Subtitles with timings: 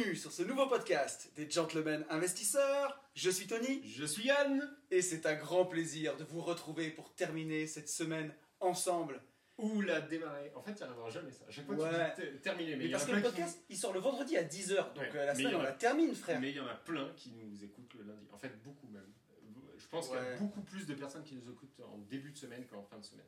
[0.00, 2.98] Bienvenue sur ce nouveau podcast des Gentlemen Investisseurs.
[3.14, 7.14] Je suis Tony Je suis Yann et c'est un grand plaisir de vous retrouver pour
[7.14, 9.20] terminer cette semaine ensemble.
[9.58, 10.52] Ou la démarrer.
[10.54, 11.44] En fait, il n'y arrivera jamais ça.
[11.46, 11.90] À chaque fois, Ouais.
[12.16, 12.76] tu dis ter- terminer.
[12.76, 15.10] Mais Mais parce que le qui podcast il sort le vendredi à 10h donc Ouais,
[15.16, 16.40] euh, la semaine on a- la termine frère.
[16.40, 18.26] Mais il y en a plein qui nous écoutent le lundi.
[18.32, 19.12] En fait, beaucoup même.
[19.76, 22.38] Je pense qu'il y a beaucoup plus de personnes qui nous écoutent en début de
[22.38, 23.26] semaine qu'en fin de semaine.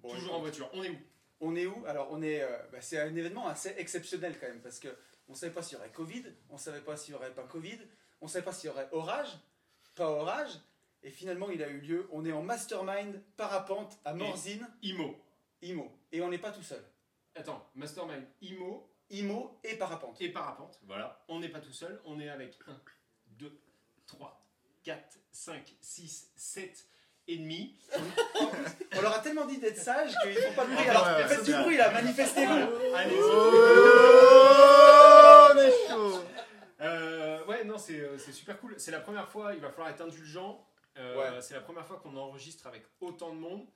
[0.00, 0.70] Bon, Toujours en voiture.
[0.72, 0.98] On est où?
[1.40, 1.84] On est où?
[1.86, 4.88] Alors on est, euh, bah, c'est un événement assez exceptionnel quand même parce que
[5.28, 7.78] on savait pas s'il y aurait Covid, on savait pas s'il y aurait pas Covid,
[8.20, 9.38] on savait pas s'il y aurait orage,
[9.94, 10.58] pas orage,
[11.02, 12.08] et finalement il a eu lieu.
[12.12, 15.16] On est en mastermind parapente à Morzine, IMO.
[15.62, 16.84] IMO, et on n'est pas tout seul.
[17.34, 20.20] Attends, Mastermind, IMO IMO et parapente.
[20.20, 20.80] et parapente.
[20.84, 21.24] Voilà.
[21.28, 22.00] On n'est pas tout seul.
[22.04, 22.72] On est avec 1,
[23.38, 23.60] 2,
[24.06, 24.44] 3,
[24.82, 26.86] 4, 5, 6, 7
[27.28, 27.76] et demi.
[28.92, 30.84] On leur a tellement dit d'être sages qu'ils font pas de bruit.
[30.88, 32.94] Ah, Alors faites du bruit là, manifestez-vous.
[32.94, 34.85] Allez-y.
[35.56, 36.24] On est chaud
[36.80, 38.74] Euh, ouais, non, c'est euh, c'est super cool.
[38.78, 40.62] C'est la première fois, il va falloir être indulgent.
[40.98, 41.40] Euh, Ouais.
[41.42, 43.66] C'est la première fois qu'on enregistre avec autant de monde.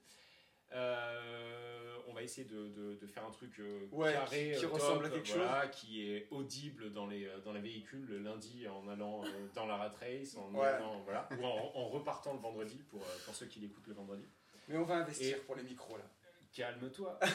[0.73, 5.07] Euh, on va essayer de, de- de faire un truc euh, Ouais, carré, qui ressemble
[5.07, 9.25] à quelque voilà, qui est audible dans les, dans les véhicules le lundi en allant
[9.25, 10.67] euh, dans la rat race, en, Ouais.
[10.69, 14.29] allant, voilà, ou en, en repartant le vendredi pour, pour ceux qui l'écoutent le vendredi.
[14.69, 16.05] Mais on va investir Et- pour les micros là.
[16.53, 17.19] Calme-toi.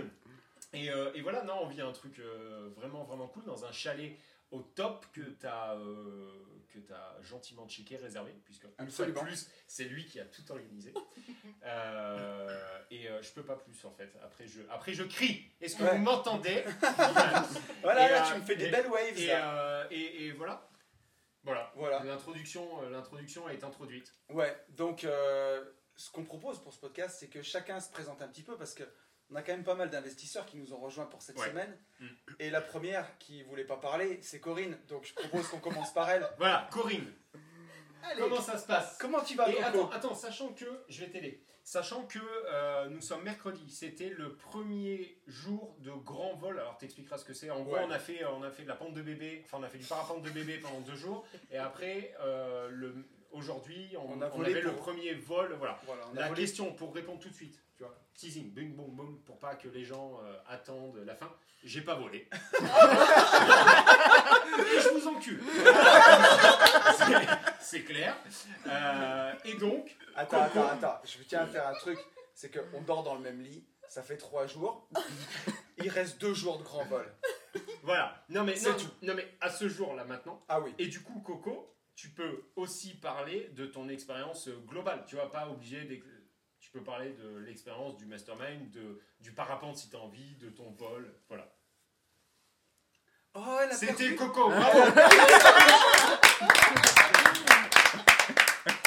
[0.84, 3.72] et, euh, et voilà, non, on vit un truc euh, vraiment, vraiment cool dans un
[3.72, 4.16] chalet
[4.50, 5.76] au top que tu as,
[7.22, 9.22] gentiment checké, réservé, puisque Absolument.
[9.22, 10.92] plus, c'est lui qui a tout organisé.
[11.62, 14.10] Euh, et euh, je peux pas plus en fait.
[14.24, 15.44] Après, je, après, je crie.
[15.60, 15.90] Est-ce que Ouais.
[15.96, 16.64] vous m'entendez?
[17.82, 19.54] Voilà, Et, là euh, tu me fais des et- belles waves et, là.
[19.58, 20.68] euh, et, et voilà.
[21.42, 21.70] Voilà.
[21.76, 22.02] Voilà.
[22.04, 24.14] L'introduction, euh, l'introduction est introduite.
[24.30, 25.62] Ouais, donc euh,
[25.96, 28.74] ce qu'on propose pour ce podcast, c'est que chacun se présente un petit peu parce
[28.74, 28.84] que
[29.30, 31.48] on a quand même pas mal d'investisseurs qui nous ont rejoints pour cette Ouais.
[31.48, 31.76] semaine.
[32.00, 32.06] Mm.
[32.40, 34.76] Et la première qui voulait pas parler, c'est Corinne.
[34.88, 36.26] Donc je propose qu'on commence par elle.
[36.38, 37.12] Voilà, Corinne.
[38.02, 41.10] Allez, Comment ça se passe comment tu vas, Et attends, attends, sachant que, je vais
[41.10, 46.78] t'aider, sachant que euh, nous sommes mercredi, c'était le premier jour de grand vol, alors
[46.78, 47.84] t'expliqueras ce que c'est, en gros Ouais.
[47.86, 49.76] on, a fait, on a fait de la pente de bébé, enfin on a fait
[49.76, 52.94] du parapente de bébé pendant deux jours, et après, euh, le,
[53.32, 55.78] aujourd'hui, on, On a on avait le premier vol, voilà.
[55.84, 58.74] Voilà, on a La volé- question, pour répondre tout de suite, tu vois, teasing, bing,
[58.76, 61.32] boum, boum, pour pas que les gens euh, attendent la fin,
[61.64, 62.28] j'ai pas volé.
[64.58, 65.40] Et je vous encule.
[66.98, 67.28] C'est-
[67.60, 68.14] C'est clair.
[68.66, 70.58] Euh, et donc, Attends, Coco.
[70.60, 71.00] attends, attends.
[71.04, 71.98] Je tiens à faire un truc.
[72.34, 73.64] C'est qu'on dort dans le même lit.
[73.88, 74.86] Ça fait trois jours.
[75.78, 77.10] Il reste deux jours de grand vol.
[77.82, 78.22] Voilà.
[78.28, 78.90] Non mais, C'est non, tout.
[79.02, 80.42] non mais à ce jour-là maintenant.
[80.48, 80.74] Ah oui.
[80.78, 85.04] Et du coup, Coco, tu peux aussi parler de ton expérience euh, globale.
[85.06, 86.04] Tu vas pas obligé d'ex-
[86.70, 90.50] Tu peux parler de l'expérience du mastermind, de, du parapente si tu as envie, de
[90.50, 91.12] ton vol.
[91.26, 91.52] Voilà.
[93.34, 94.14] Oh, elle a C'était perdu.
[94.14, 94.78] Coco, bravo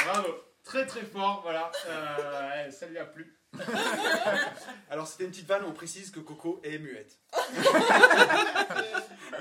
[0.06, 1.70] Bravo Très très fort, voilà.
[1.88, 3.38] Euh, ça lui a plu.
[4.90, 5.66] Alors c'était une petite vanne.
[5.66, 7.20] On précise que Coco est muette.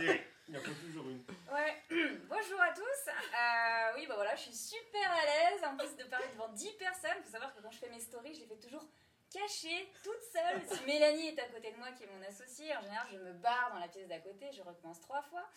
[0.00, 1.22] Et il y en faut toujours une.
[1.54, 1.76] Ouais,
[2.42, 3.08] bonjour à tous.
[3.08, 5.62] Euh, oui, bah voilà, je suis super à l'aise.
[5.64, 8.00] En plus de parler devant 10 personnes, il faut savoir que quand je fais mes
[8.00, 8.84] stories, je les fais toujours
[9.32, 10.60] cachées, toute seule.
[10.70, 13.32] Si Mélanie est à côté de moi, qui est mon associée, en général, je me
[13.32, 15.48] barre dans la pièce d'à côté, je recommence trois fois.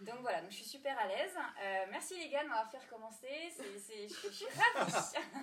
[0.00, 1.34] Donc voilà, donc je suis super à l'aise.
[1.62, 3.52] Euh, merci les gars de m'avoir fait recommencer.
[3.56, 4.92] C'est, c'est- je, suis ravie.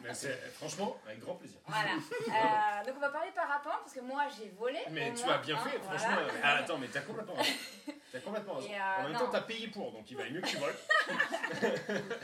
[0.04, 1.60] Mais c'est- franchement, avec grand plaisir.
[1.66, 1.92] Voilà.
[2.30, 4.80] Euh, donc on va parler parapente parce que moi j'ai volé.
[4.92, 6.00] Mais tu moins as bien fait, voilà.
[6.00, 6.28] franchement.
[6.44, 7.54] Ah, attends, mais t'as complètement raison.
[8.12, 8.70] T'as complètement raison.
[8.72, 9.20] Euh, en même non.
[9.20, 10.76] temps, t'as payé pour, donc il valait mieux que tu voles.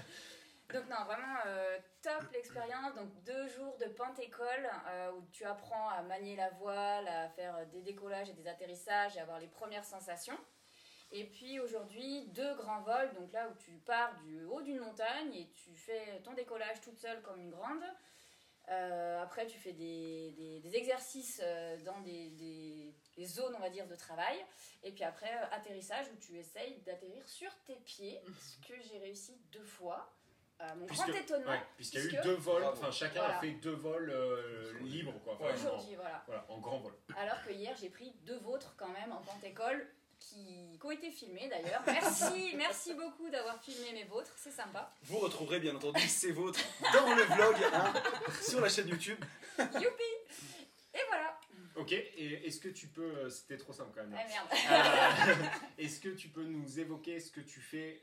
[0.75, 2.93] Donc non, vraiment euh, top l'expérience.
[2.95, 7.65] Donc deux jours de pente-école euh, où tu apprends à manier la voile, à faire
[7.67, 10.37] des décollages et des atterrissages et avoir les premières sensations.
[11.11, 15.33] Et puis aujourd'hui, deux grands vols, donc là où tu pars du haut d'une montagne
[15.33, 17.83] et tu fais ton décollage toute seule comme une grande.
[18.67, 23.69] Euh, après, tu fais des, des- des exercices euh, dans des, des- zones, on va
[23.69, 24.35] dire, de travail.
[24.83, 28.97] Et puis après, euh, atterrissage où tu essayes d'atterrir sur tes pieds, ce que j'ai
[28.97, 30.11] réussi deux fois.
[30.59, 33.37] À mon Puisque- grand étonnement, Ouais, puisqu'il y a eu deux vols, enfin chacun Voilà.
[33.37, 35.33] a fait deux vols euh, libres quoi.
[35.33, 36.23] Enfin, en- aujourd'hui, voilà.
[36.25, 36.93] voilà, en grand vol.
[37.17, 39.85] Alors que hier, j'ai pris deux vôtres quand même en pente-école
[40.19, 41.81] qui, qui ont été filmés d'ailleurs.
[41.85, 44.89] Merci, merci beaucoup d'avoir filmé mes vôtres, c'est sympa.
[45.03, 46.61] Vous retrouverez bien entendu ces vôtres
[46.93, 47.93] dans le vlog hein,
[48.41, 49.19] sur la chaîne YouTube.
[49.59, 50.39] Youpi
[50.93, 51.37] Et voilà.
[51.75, 54.13] Ok, et est-ce que tu peux, euh, c'était trop simple quand même.
[54.13, 54.19] là.
[54.23, 55.37] Ah merde.
[55.41, 55.43] Euh,
[55.83, 58.01] est-ce que tu peux nous évoquer ce que tu fais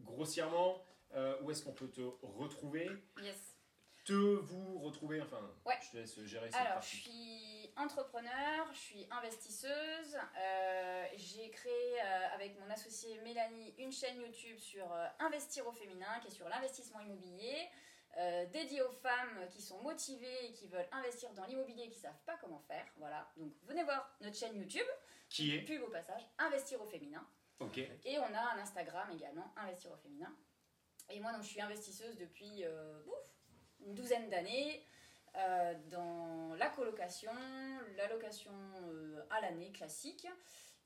[0.00, 0.84] grossièrement
[1.14, 3.56] euh, Où est-ce qu'on peut te retrouver Yes.
[4.04, 5.78] Te vous retrouver Enfin, Ouais.
[5.80, 10.18] je te laisse gérer cette Alors, je suis entrepreneur, je suis investisseuse.
[10.38, 16.18] euh, j'ai créé euh, avec mon associée Mélanie une chaîne YouTube sur Investir au féminin,
[16.20, 17.68] qui est sur l'investissement immobilier,
[18.18, 21.96] euh, dédiée aux femmes qui sont motivées et qui veulent investir dans l'immobilier et qui
[21.98, 22.84] ne savent pas comment faire.
[22.96, 23.30] Voilà.
[23.36, 24.86] Donc, venez voir notre chaîne YouTube,
[25.30, 25.62] Qui est?
[25.62, 27.24] pub au passage, Investir au féminin.
[27.60, 27.78] Ok.
[27.78, 30.34] Et on a un Instagram également, Investir au féminin.
[31.10, 32.98] Et moi, donc, je suis investisseuse depuis euh,
[33.86, 34.84] une douzaine d'années
[35.36, 37.32] euh, dans la colocation,
[37.96, 38.52] la location
[38.82, 40.26] euh, à l'année classique.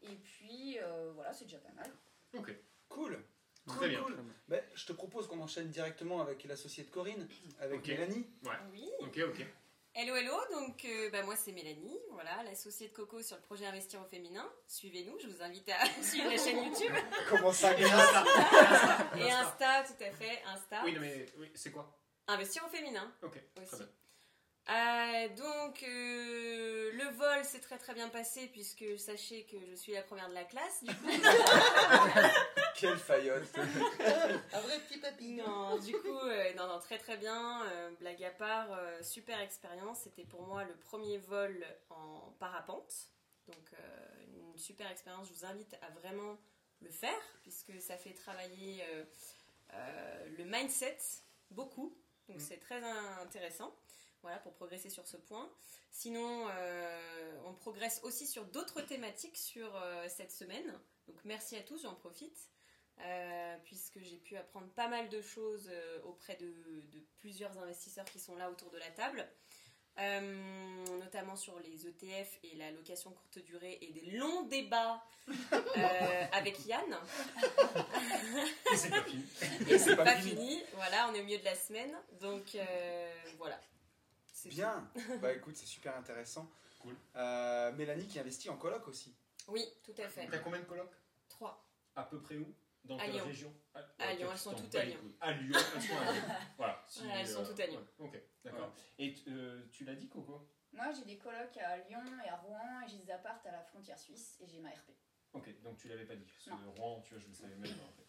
[0.02, 1.90] Et puis, euh, voilà, c'est déjà pas mal.
[2.34, 2.54] Ok.
[2.88, 3.24] Cool.
[3.66, 4.02] Très Cool, bien.
[4.02, 4.16] cool.
[4.48, 7.26] Ben, je te propose qu'on enchaîne directement avec l'associé de Corinne,
[7.58, 7.88] avec Ok.
[7.88, 8.26] Mélanie.
[8.70, 8.88] Oui.
[9.00, 9.46] Ok, ok.
[9.98, 10.34] Hello, hello.
[10.52, 11.98] Donc, euh, bah, moi, c'est Mélanie.
[12.12, 14.46] Voilà, l'associée de Coco sur le projet Investir au féminin.
[14.68, 15.18] Suivez-nous.
[15.20, 16.92] Je vous invite à suivre la chaîne YouTube
[17.30, 18.24] Comment ça Et Insta.
[19.16, 20.42] et Insta, tout à fait.
[20.46, 20.82] Insta.
[20.84, 21.98] Oui, non, mais oui, c'est quoi?
[22.28, 23.66] Investir au féminin Ok, aussi.
[23.68, 23.86] très bien.
[24.68, 29.92] Euh, donc, euh, le vol s'est très très bien passé puisque sachez que je suis
[29.92, 30.82] la première de la classe.
[30.82, 31.06] Du coup,
[32.74, 35.34] Quelle faillotte Un vrai petit papy.
[35.34, 37.62] non, du coup, euh, non, non, très très bien.
[37.66, 40.00] euh, blague à part, euh, super expérience.
[40.00, 42.92] C'était pour moi le premier vol en parapente.
[43.46, 45.28] Donc, euh, une super expérience.
[45.28, 46.36] Je vous invite à vraiment
[46.82, 49.04] le faire puisque ça fait travailler euh,
[49.74, 50.98] euh, le mindset
[51.52, 51.96] beaucoup.
[52.28, 52.40] Donc, Mm.
[52.40, 52.82] c'est très
[53.22, 53.72] intéressant.
[54.22, 55.48] Voilà, pour progresser sur ce point.
[55.90, 60.72] Sinon, euh, on progresse aussi sur d'autres thématiques sur euh, cette semaine.
[61.06, 62.50] Donc merci à tous, j'en profite.
[63.02, 68.06] euh, puisque j'ai pu apprendre pas mal de choses euh, auprès de, de plusieurs investisseurs
[68.06, 69.28] qui sont là autour de la table.
[69.98, 75.02] Euh, notamment sur les ETF et la location courte durée et des longs débats
[75.52, 76.96] euh, avec Yann.
[78.72, 79.24] Et c'est pas fini.
[79.70, 80.30] Et c'est pas pas, fini.
[80.30, 80.62] fini.
[80.74, 81.94] Voilà, on est au milieu de la semaine.
[82.20, 83.58] Donc euh, voilà.
[84.48, 84.90] Bien.
[85.20, 86.50] Bah écoute, c'est super intéressant.
[86.80, 86.96] Cool.
[87.16, 89.14] Euh, Mélanie qui investit en coloc aussi.
[89.48, 90.26] Oui, tout à fait.
[90.28, 90.94] T'as combien de colocs?
[91.28, 91.64] Trois.
[91.94, 92.54] À peu près où?
[92.84, 93.24] Dans À quelle Lyon.
[93.24, 93.54] région?
[93.74, 95.00] À Lyon, elles sont toutes à Lyon.
[95.20, 96.22] À Lyon, elles sont à Lyon.
[96.56, 96.84] Voilà.
[96.86, 97.84] si, Voilà, elles sont toutes à Lyon.
[97.98, 98.72] ouais, Ok, d'accord.
[98.98, 100.48] Et euh, tu l'as dit, Coco?
[100.72, 103.62] Moi, j'ai des colocs à Lyon et à Rouen et j'ai des apparts à la
[103.62, 104.90] frontière suisse et j'ai ma RP.
[105.32, 106.24] Ok, donc tu l'avais pas dit.
[106.44, 106.72] Parce que Non.
[106.72, 108.06] Rouen, tu vois, je le savais même pas en fait.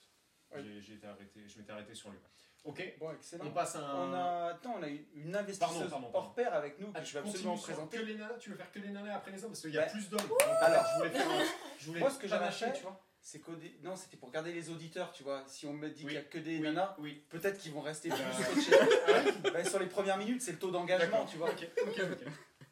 [0.55, 0.81] Oui.
[0.81, 2.17] J'ai- été arrêté, je m'étais arrêté sur lui.
[2.63, 3.51] Ok, Bon, on excellent.
[3.51, 4.09] passe à un.
[4.09, 6.17] On a, attends, on a une une investisseuse Pardon, pardon, pardon.
[6.27, 7.97] hors pair avec nous que Ah, je tu vais absolument présenter.
[7.97, 9.77] que les nanas Tu veux faire que les nanas après les hommes Parce qu'il y
[9.77, 10.21] a Bah, plus d'hommes.
[10.61, 11.43] Alors, je voulais faire un-
[11.79, 13.01] je voulais moi, ce que j'avais fait- tu vois.
[13.21, 15.43] C'est dé- non, c'était pour garder les auditeurs, tu vois.
[15.47, 16.11] Si on me dit Oui.
[16.11, 16.95] qu'il y a que des Oui, nanas,
[17.29, 18.71] peut-être qu'ils vont rester plus Bah, scotchés.
[19.53, 21.49] Bah, sur les premières minutes, c'est le taux d'engagement, tu vois.
[21.49, 22.27] Ok, ok, ok.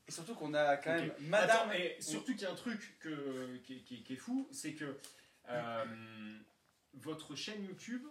[0.07, 1.71] Et surtout qu'on a quand même Madame.
[1.73, 4.97] Et surtout qu'il y a un truc que, qui est fou, c'est que
[5.49, 5.85] euh,
[6.95, 8.05] votre chaîne YouTube,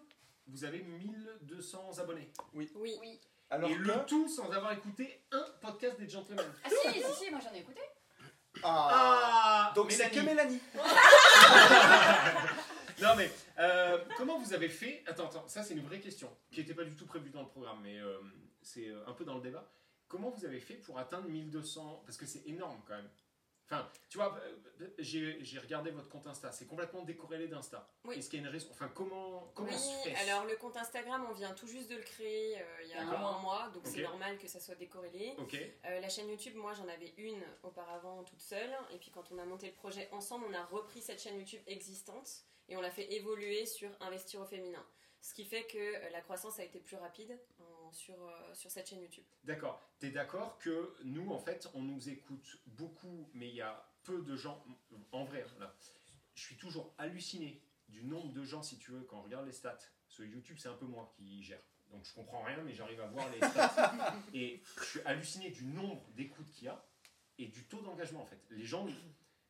[0.47, 2.30] vous avez 1200 abonnés.
[2.52, 2.70] Oui.
[2.76, 3.20] Oui.
[3.50, 3.78] Alors et que.
[3.80, 6.44] le tout sans avoir écouté un podcast des gentlemen.
[6.64, 7.80] Ah si, si, si, moi j'en ai écouté.
[8.62, 10.61] Ah, Donc c'est que Mélanie.
[13.02, 16.61] Non mais, euh, comment vous avez fait Attends, attends, ça c'est une vraie question, qui
[16.61, 18.18] n'était pas du tout prévue dans le programme, mais euh,
[18.62, 19.68] c'est euh, un peu dans le débat.
[20.06, 23.08] Comment vous avez fait pour atteindre 1200 Parce que c'est énorme quand même.
[23.66, 24.37] Enfin, tu vois,
[24.80, 27.88] euh, j'ai regardé votre compte Insta, c'est complètement décorrélé d'Insta.
[28.04, 28.16] Oui.
[28.18, 28.68] Est-ce qu'il y a une raison?
[28.71, 30.14] Enfin, comment, comment Oui, se fait?
[30.16, 33.00] alors le compte Instagram, on vient tout juste de le créer euh, il y a
[33.02, 35.35] un mois, donc c'est normal que ça soit décorrélé.
[35.38, 35.54] Ok,
[35.87, 39.38] Euh, la chaîne YouTube, moi j'en avais une auparavant toute seule, et puis quand on
[39.38, 42.90] a monté le projet ensemble, on a repris cette chaîne YouTube existante et on l'a
[42.90, 44.85] fait évoluer sur Investir au féminin.
[45.23, 47.38] Ce qui fait que la croissance a été plus rapide
[47.94, 49.24] sur, euh, sur cette chaîne YouTube.
[49.44, 49.80] d'accord.
[49.98, 54.22] T'es d'accord que nous, en fait, on nous écoute beaucoup, mais il y a peu
[54.22, 54.62] de gens.
[55.12, 55.74] En vrai, là,
[56.34, 59.52] je suis toujours halluciné du nombre de gens, si tu veux, quand on regarde les
[59.52, 59.78] stats.
[60.08, 61.62] Sur YouTube, c'est un peu moi qui gère.
[61.90, 64.14] Donc je comprends rien, mais j'arrive à voir les stats.
[64.34, 66.84] et je suis halluciné du nombre d'écoutes qu'il y a
[67.38, 68.40] et du taux d'engagement, en fait.
[68.50, 68.94] Les gens, tu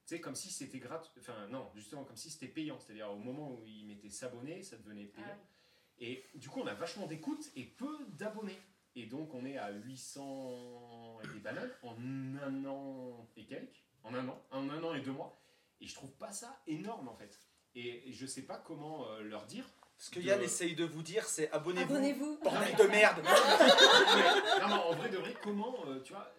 [0.05, 1.11] sais, comme si c'était gratuit.
[1.19, 2.79] Enfin, non, justement, comme si c'était payant.
[2.79, 5.27] C'est-à-dire, au moment où ils mettaient s'abonner, ça devenait payant.
[5.31, 5.54] Ah
[6.01, 8.59] Et du coup, on a vachement d'écoutes et peu d'abonnés.
[8.97, 11.97] Et donc, on est à 800 et des bananes en
[12.43, 13.83] un an et quelques.
[14.03, 14.41] En un an.
[14.51, 15.41] En un an et deux mois.
[15.81, 17.39] Et je trouve pas ça énorme, en fait.
[17.75, 19.65] Et je sais pas comment euh, leur dire.
[19.97, 21.93] Ce que Yann essaye de vous dire, c'est abonnez-vous.
[21.95, 22.39] Abonnez-vous.
[22.43, 26.33] Bordel de merde non, mais en vrai de vrai, comment, euh, tu vois,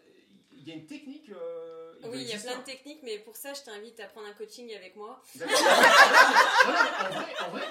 [0.52, 1.30] il y a une technique.
[1.30, 4.28] euh, Oui, il y a plein de techniques, mais pour ça, je t'invite à prendre
[4.28, 5.22] un coaching avec moi.
[5.36, 5.58] D'accord.
[6.66, 7.66] Non, non, mais en vrai, en vrai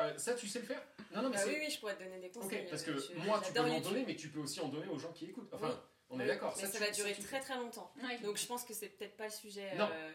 [0.00, 2.02] euh, ça tu sais le faire Non, non, mais Ah oui, oui, je pourrais te
[2.04, 2.66] donner des Ok, conseils.
[2.70, 4.86] parce que euh, je- moi tu peux m'en donner, mais tu peux aussi en donner
[4.88, 5.52] aux gens qui écoutent.
[5.52, 5.74] Enfin, Oui.
[6.10, 6.54] on est Oui, d'accord.
[6.56, 7.92] Mais ça, tu- va durer tu- très très longtemps.
[8.02, 8.18] Oui.
[8.22, 9.74] Donc je pense que c'est peut-être pas le sujet.
[9.76, 9.88] Non.
[9.92, 10.12] euh,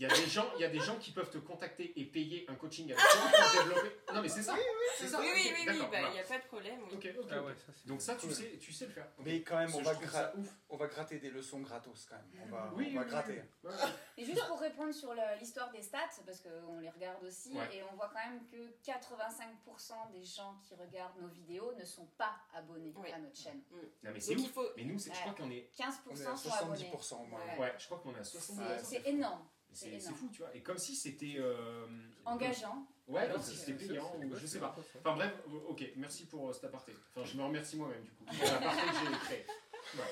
[0.00, 2.06] Il y, a des gens, il y a des gens qui peuvent te contacter et
[2.06, 3.96] payer un coaching avec toi pour développer.
[4.14, 4.56] Non, mais c'est ça.
[4.96, 5.20] c'est ça.
[5.20, 6.10] Oui, oui, oui, oui, d'accord, bah, il voilà.
[6.14, 6.78] n'y a pas de problème.
[6.86, 6.94] oui.
[6.94, 7.26] Ok, ok.
[7.30, 8.34] Ah ouais, ça, Donc ça, tu cool.
[8.34, 9.06] sais, tu sais le faire.
[9.18, 10.48] Mais quand même, on va, trouve gra- ça ouf.
[10.70, 12.30] on va gratter des leçons gratos quand même.
[12.46, 13.42] On va, Oui, on va oui, oui, gratter.
[13.62, 13.70] oui.
[13.70, 13.76] Ouais.
[14.16, 17.76] Et juste pour répondre sur la- l'histoire des stats, parce qu'on les regarde aussi, Ouais.
[17.76, 22.06] et on voit quand même que 85% des gens qui regardent nos vidéos ne sont
[22.16, 23.60] pas abonnés à notre chaîne.
[24.02, 24.52] Non, mais c'est Donc ouf.
[24.52, 24.66] faut.
[24.78, 25.70] Mais nous, c'est- je crois qu'on est.
[25.76, 26.90] 15% On est à sont abonnés.
[26.90, 27.40] 70% au moins.
[27.58, 27.74] Ouais.
[27.78, 28.58] Je crois qu'on est à 60.
[28.58, 30.50] Ouais, C'est énorme, C'est fou, tu vois.
[30.54, 31.36] Et comme si c'était.
[31.38, 31.86] euh,
[32.24, 32.86] engageant.
[33.08, 34.76] Ouais, comme si c'était payant ou je sais pas.
[35.04, 35.32] Enfin bref,
[35.68, 36.94] ok, merci pour euh, cet aparté.
[37.16, 38.24] Enfin, je me remercie moi-même du coup.
[38.24, 39.46] pour l'aparté que j'ai créé.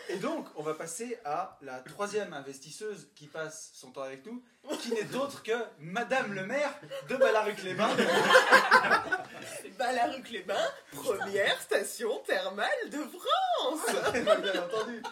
[0.08, 4.42] Et donc, on va passer à la troisième investisseuse qui passe son temps avec nous,
[4.80, 6.72] qui n'est autre que Madame le maire
[7.08, 7.94] de Balaruc-les-Bains.
[9.78, 14.12] Balaruc-les-Bains, première station thermale de France.
[14.42, 15.02] Bien entendu.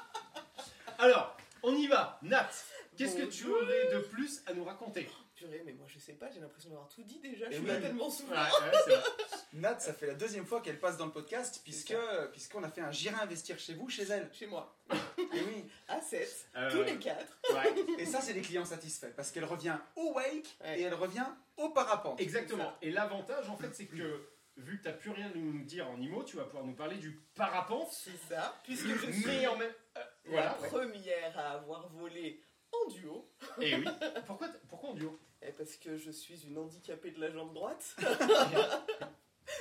[0.98, 2.18] Alors, on y va.
[2.22, 2.48] Nat,
[2.96, 3.62] qu'est-ce que tu Bonjour.
[3.62, 6.88] aurais de plus à nous raconter Purée, mais moi je sais pas, j'ai l'impression d'avoir
[6.88, 7.46] tout dit déjà.
[7.48, 8.34] Et Je suis là tellement souvent.
[9.52, 11.94] Nat, ça fait la deuxième fois qu'elle passe dans le podcast, puisque
[12.32, 14.28] puisqu'on a fait un J'irai investir chez vous, chez elle.
[14.32, 14.74] Chez moi.
[15.18, 15.64] Et oui.
[15.88, 17.38] À 7, Euh, tous les quatre.
[17.52, 20.80] ouais, Et ça, c'est des clients satisfaits, parce qu'elle revient au wake Ouais.
[20.80, 21.26] et elle revient
[21.58, 22.20] au parapente.
[22.20, 22.72] exactement.
[22.82, 24.26] Et l'avantage, en fait, c'est que
[24.56, 26.74] vu que tu n'as plus rien à nous dire en IMO, tu vas pouvoir nous
[26.74, 27.88] parler du parapente.
[27.92, 29.70] C'est ça, puisque je suis Mais en même.
[29.98, 30.58] euh, la voilà.
[30.60, 30.68] ouais.
[30.68, 32.40] première à avoir volé
[32.87, 33.28] en duo.
[33.61, 33.85] Et oui.
[34.26, 35.19] Pourquoi, pourquoi en duo?
[35.43, 37.97] Eh, parce que je suis une handicapée de la jambe droite.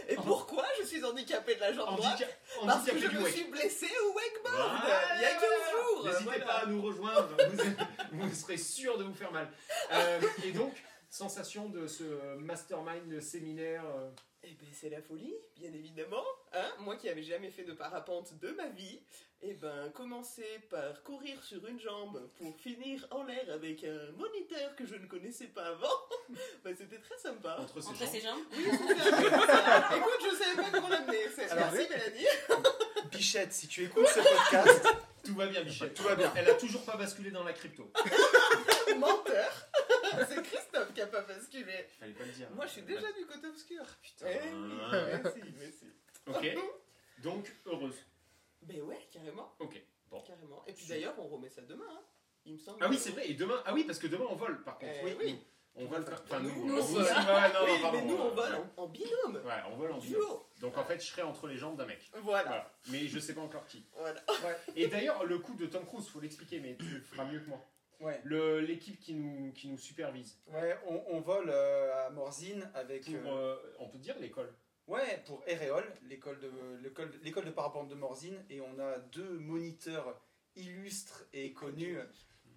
[0.08, 2.24] Et pourquoi je suis handicapée de la jambe droite?
[2.66, 5.42] Parce que je me suis blessée au wakeboard Voilà, il y a 15
[5.72, 6.06] jours.
[6.06, 6.46] N'hésitez voilà.
[6.46, 7.30] pas à nous rejoindre,
[8.12, 9.48] vous, serez sûr de vous faire mal.
[9.92, 10.74] Euh, et donc,
[11.10, 13.84] sensation de ce mastermind de séminaire.
[13.86, 14.10] euh,
[14.48, 16.24] Eh ben c'est la folie, bien évidemment.
[16.54, 19.00] Hein Moi qui avais jamais fait de parapente de ma vie,
[19.42, 24.76] eh ben commencer par courir sur une jambe pour finir en l'air avec un moniteur
[24.76, 25.88] que je ne connaissais pas avant,
[26.64, 27.58] ben c'était très sympa.
[27.60, 28.08] entre ses Entre jambes.
[28.12, 28.44] ses jambes.
[28.56, 29.98] Oui, ça.
[29.98, 31.26] Écoute, je savais pas comment l'amener.
[31.38, 32.28] Merci Mélanie.
[33.12, 34.88] Bichette, si tu écoutes ce podcast,
[35.24, 35.92] Tout va bien, Michel.
[35.94, 36.32] tout va bien.
[36.36, 37.90] Elle a toujours pas basculé dans la crypto.
[41.22, 41.36] Menteur.
[41.40, 41.86] C'est Christophe qui a pas basculé.
[42.00, 42.50] Fallait pas le dire.
[42.52, 43.84] Moi je suis déjà du côté obscur.
[44.02, 44.26] Putain.
[44.30, 44.74] Eh oui,
[45.24, 45.86] merci, merci.
[46.28, 46.64] Ok.
[47.24, 47.96] Donc, heureuse.
[48.62, 49.56] Ben ouais, carrément.
[49.60, 49.82] Ok.
[50.10, 50.22] Bon.
[50.22, 50.64] Carrément.
[50.68, 52.02] Et puis d'ailleurs, on remet ça demain, hein,
[52.46, 52.80] il me semble.
[52.82, 53.30] Ah oui, c'est vrai.
[53.30, 53.62] Et demain.
[53.66, 54.92] Ah oui, parce que demain on vole par contre.
[55.06, 55.40] Eh oui.
[55.78, 56.06] On vole.
[56.24, 56.66] Enfin, nous.
[56.68, 57.04] Nous on vole.
[57.04, 59.36] Ouais, non, oui, non, pardon, mais nous on vole en, en binôme.
[59.46, 59.98] Ouais, on vole en.
[59.98, 60.48] Duo.
[60.62, 62.10] Donc en fait, je serai entre les jambes d'un mec.
[62.22, 62.48] Voilà.
[62.48, 62.74] Voilà.
[62.88, 63.86] Mais je sais pas encore qui.
[63.98, 64.22] voilà.
[64.76, 67.50] Et d'ailleurs, le coup de Tom Cruise, faut l'expliquer, mais tu le feras mieux que
[67.50, 67.66] moi.
[68.00, 68.20] Ouais.
[68.24, 70.38] Le- L'équipe qui nous, qui nous supervise.
[70.48, 73.06] Ouais, on, on vole euh, à Morzine avec.
[73.06, 74.54] Pour, euh, euh, on peut dire l'école.
[74.88, 76.52] Ouais, pour Eréol, l'école de,
[76.84, 80.22] l'école, l'école de parapente de Morzine, et on a deux moniteurs
[80.56, 81.98] illustres et connus,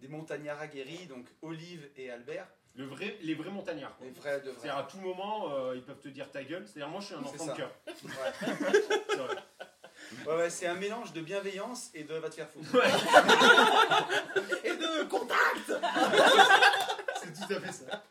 [0.00, 3.96] des montagnards aguerris, donc Olive et Albert, Le vrai, les vrais montagnards.
[3.96, 4.06] quoi.
[4.06, 4.60] les vrais de vrais.
[4.60, 6.66] C'est-à-dire à tout moment, euh, ils peuvent te dire ta gueule.
[6.68, 7.72] C'est-à-dire moi, je suis un enfant de cœur.
[7.86, 8.46] Ouais.
[10.26, 12.68] Ouais, ouais, c'est un mélange de bienveillance et de va te faire foutre.
[14.64, 15.72] Et de contact
[17.20, 18.04] C'est tout à fait ça.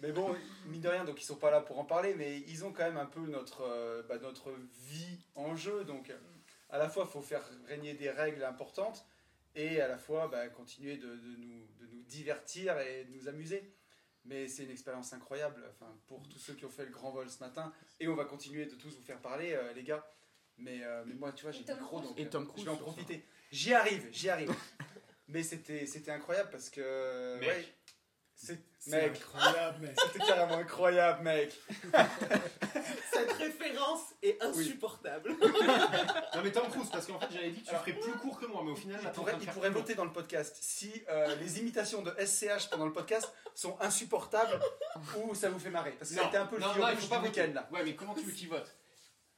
[0.00, 0.34] Mais bon,
[0.66, 2.84] mine de rien, donc ils sont pas là pour en parler, mais ils ont quand
[2.84, 4.52] même un peu notre, euh, bah, notre
[4.88, 5.84] vie en jeu.
[5.84, 6.18] Donc euh,
[6.70, 9.04] à la fois, il faut faire régner des règles importantes
[9.54, 13.28] et à la fois bah, continuer de, de nous, de nous divertir et de nous
[13.28, 13.72] amuser.
[14.26, 17.30] Mais c'est une expérience incroyable enfin, pour tous ceux qui ont fait le grand vol
[17.30, 17.72] ce matin.
[18.00, 20.04] Et on va continuer de tous vous faire parler, euh, les gars.
[20.58, 22.08] Mais, euh, mais moi, tu vois, j'ai micro, Cruise.
[22.08, 23.26] donc Et Tom je Cruise vais en profiter.
[23.50, 24.54] J'y arrive, j'y arrive.
[25.28, 27.38] mais c'était c'était incroyable parce que...
[27.40, 27.48] Mec.
[27.48, 27.66] ouais,
[28.34, 28.60] c'est-
[29.04, 29.98] incroyable, mec.
[30.12, 31.52] c'était carrément incroyable, mec.
[33.12, 35.30] Cette référence est insupportable.
[35.40, 38.38] Non mais Tom Cruise, parce qu'en fait j'avais dit que tu Alors- ferais plus court
[38.38, 41.58] que moi, mais au final Il pourrait, il voter dans le podcast si euh, les
[41.60, 44.60] imitations de SCH pendant le podcast sont insupportables
[45.18, 45.92] ou ça vous fait marrer.
[45.92, 47.68] Parce que c'était un peu le non, non, il faut pas week-end là.
[47.72, 48.74] Ouais, mais comment tu veux qu'ils votent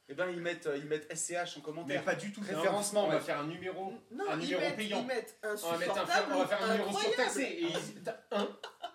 [0.09, 2.03] Et ben ils mettent, euh, ils mettent SCH en Mais commentaire.
[2.03, 2.41] pas du tout.
[2.41, 3.93] Référencement, On va faire un numéro.
[4.11, 4.99] Non, Un ils numéro mettent, payant.
[5.01, 7.43] ils mettent On va, mettre un, on va faire un numéro surtaxé.
[7.43, 8.47] Et ils- t'as un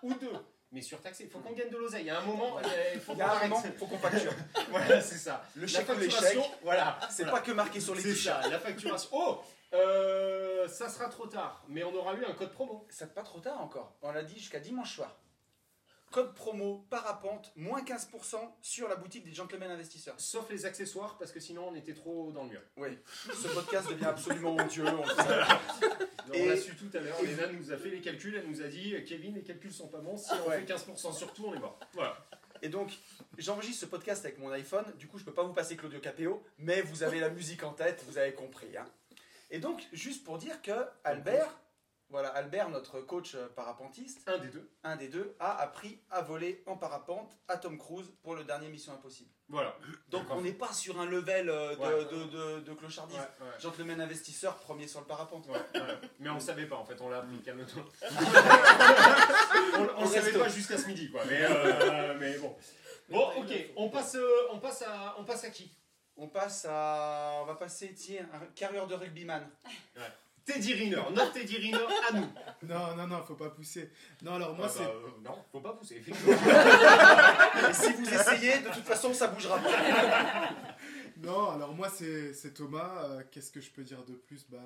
[0.03, 0.33] ou deux.
[0.73, 2.03] Mais surtaxé, il faut qu'on gagne de l'oseille.
[2.03, 2.59] Il y a un moment,
[2.93, 3.77] il faut Il qu'on arrête.
[3.79, 4.33] faut qu'on facture.
[4.69, 5.45] Voilà, c'est ça.
[5.55, 6.99] Le La chèque ou facturation, l'échec, voilà.
[7.09, 7.37] c'est Voilà.
[7.39, 9.09] pas que marqué sur les ça, la facturation.
[9.13, 9.39] Oh
[9.73, 12.85] euh, Ça sera trop tard, mais on aura eu un code promo.
[12.89, 13.95] C'est pas trop tard encore.
[14.01, 15.15] On l'a dit jusqu'à dimanche soir.
[16.11, 20.15] Code promo parapente, moins 15% sur la boutique des Gentlemen Investisseurs.
[20.17, 22.61] Sauf les accessoires, parce que sinon on était trop dans le mur.
[22.77, 22.97] Oui,
[23.33, 24.85] ce podcast devient absolument odieux.
[24.87, 25.05] on
[26.47, 28.95] l'a su tout à l'heure, Léna nous a fait les calculs, elle nous a dit
[29.05, 30.61] Kevin, les calculs sont pas bons, si on Ouais.
[30.65, 31.79] fait 15% sur tout, on est mort.
[31.93, 32.17] Voilà.
[32.61, 32.93] Et donc,
[33.37, 36.41] j'enregistre ce podcast avec mon iPhone, du coup, je peux pas vous passer Claudio Capéo,
[36.59, 38.75] mais vous avez la musique en tête, vous avez compris.
[38.77, 38.85] hein.
[39.51, 40.71] Et donc, juste pour dire que
[41.03, 41.49] Albert,
[42.09, 44.69] voilà, Albert, notre coach euh, parapentiste, Un des deux.
[44.83, 48.69] un des deux, a appris à voler en parapente à Tom Cruise pour le dernier
[48.69, 49.29] Mission Impossible.
[49.49, 49.75] Voilà.
[50.09, 52.05] Donc, on n'est pas sur un level euh, de, Ouais.
[52.05, 52.71] de, de- de.
[52.71, 52.77] Ouais,
[53.17, 53.59] ouais.
[53.59, 55.47] Gentleman investisseur, premier sur le parapente.
[55.47, 55.81] Ouais, ouais.
[56.19, 57.83] Mais on savait pas en fait, on l'a appris, calme-toi.
[59.97, 62.55] on le savait pas jusqu'à ce midi quoi, mais, euh, mais bon.
[63.09, 65.71] Bon, ok, on passe, euh, on, passe à, on passe à qui?
[66.17, 67.39] On passe à.
[67.41, 69.47] On va passer, tiens, un carrière de rugbyman.
[70.45, 71.77] Teddy Riner, notre Teddy Riner
[72.09, 72.27] à nous.
[72.63, 73.91] Non, non, non, faut pas pousser.
[74.21, 74.83] Non, alors moi, Ah c'est.
[74.83, 76.33] bah, euh, non, faut pas pousser, effectivement.
[77.73, 80.49] Si vous essayez, de toute façon, ça bougera pas.
[81.17, 83.03] Non, alors moi, c'est c'est Thomas.
[83.05, 84.45] Euh, Qu'est-ce que je peux dire de plus?
[84.49, 84.57] Bah,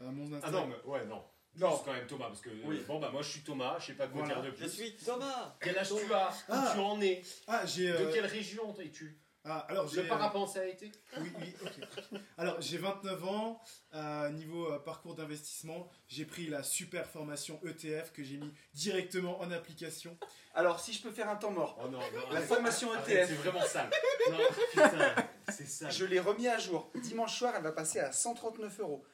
[0.00, 0.68] euh, mon Ah Instagram.
[0.70, 1.22] non, mais, ouais, non.
[1.58, 1.70] Non.
[1.70, 2.78] Juste quand même Thomas, parce que Oui.
[2.78, 4.40] euh, bon bah moi je suis Thomas, je sais pas quoi Voilà.
[4.40, 4.70] dire de Je plus.
[4.70, 5.54] suis Thomas.
[5.60, 6.30] Quel âge tu as?
[6.48, 6.70] Ah.
[6.70, 7.22] Où tu en es?
[7.46, 7.62] Ah.
[7.66, 9.18] De euh, quelle région es-tu?
[9.44, 10.02] Ah, alors j'ai.
[10.02, 12.20] Le parapente ça a été Oui, oui, ok.
[12.38, 13.60] Alors, j'ai 29 ans.
[13.94, 19.40] euh, niveau euh, parcours d'investissement, j'ai pris la super formation ETF que j'ai mis directement
[19.40, 20.16] en application.
[20.54, 22.04] Alors, si je peux faire un temps mort, Oh non, non.
[22.30, 22.44] la arrête.
[22.48, 23.90] formation Arrête, ETF, C'est vraiment sale.
[24.30, 24.38] Non,
[24.70, 25.14] putain,
[25.48, 25.90] c'est sale.
[25.92, 26.92] je l'ai remis à jour.
[27.02, 29.04] Dimanche soir, elle va passer à 139 euros.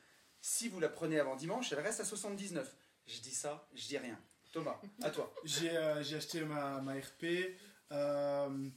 [0.40, 2.76] Si vous la prenez avant dimanche, elle reste à 79.
[3.06, 4.20] Je dis ça, je dis rien.
[4.52, 5.32] Thomas, à toi.
[5.44, 7.24] J'ai euh, j'ai acheté ma, ma RP.
[7.92, 8.68] euh,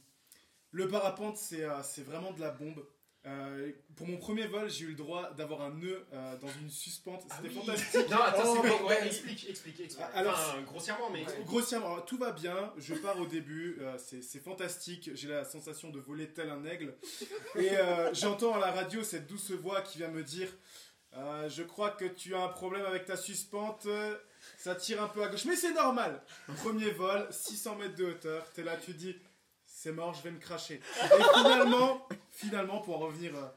[0.72, 2.84] le parapente, c'est euh, vraiment de la bombe.
[3.24, 6.68] Euh, pour mon premier vol, j'ai eu le droit d'avoir un nœud euh, dans une
[6.68, 7.22] suspente.
[7.30, 7.54] Ah C'était oui.
[7.54, 8.10] fantastique.
[8.10, 10.04] Non, attends, Oh, bon, ouais, explique, explique, explique.
[10.12, 11.46] Ah, alors, enfin, grossièrement, mais explique.
[11.46, 12.72] Grossièrement, tout va bien.
[12.78, 15.10] Je pars au début, euh, c'est fantastique.
[15.14, 16.96] J'ai la sensation de voler tel un aigle.
[17.54, 17.70] Et
[18.12, 20.48] j'entends à la radio cette douce voix qui vient me dire
[21.48, 23.86] Je crois que tu as un problème avec ta suspente.
[24.58, 25.44] Ça tire un peu à gauche.
[25.44, 26.20] Mais c'est normal.
[26.56, 28.50] Premier vol, 600 mètres de hauteur.
[28.52, 29.14] T'es là, tu dis
[29.82, 30.80] C'est mort, je vais me cracher.
[31.02, 33.34] Et finalement, finalement pour en revenir.
[33.34, 33.48] euh,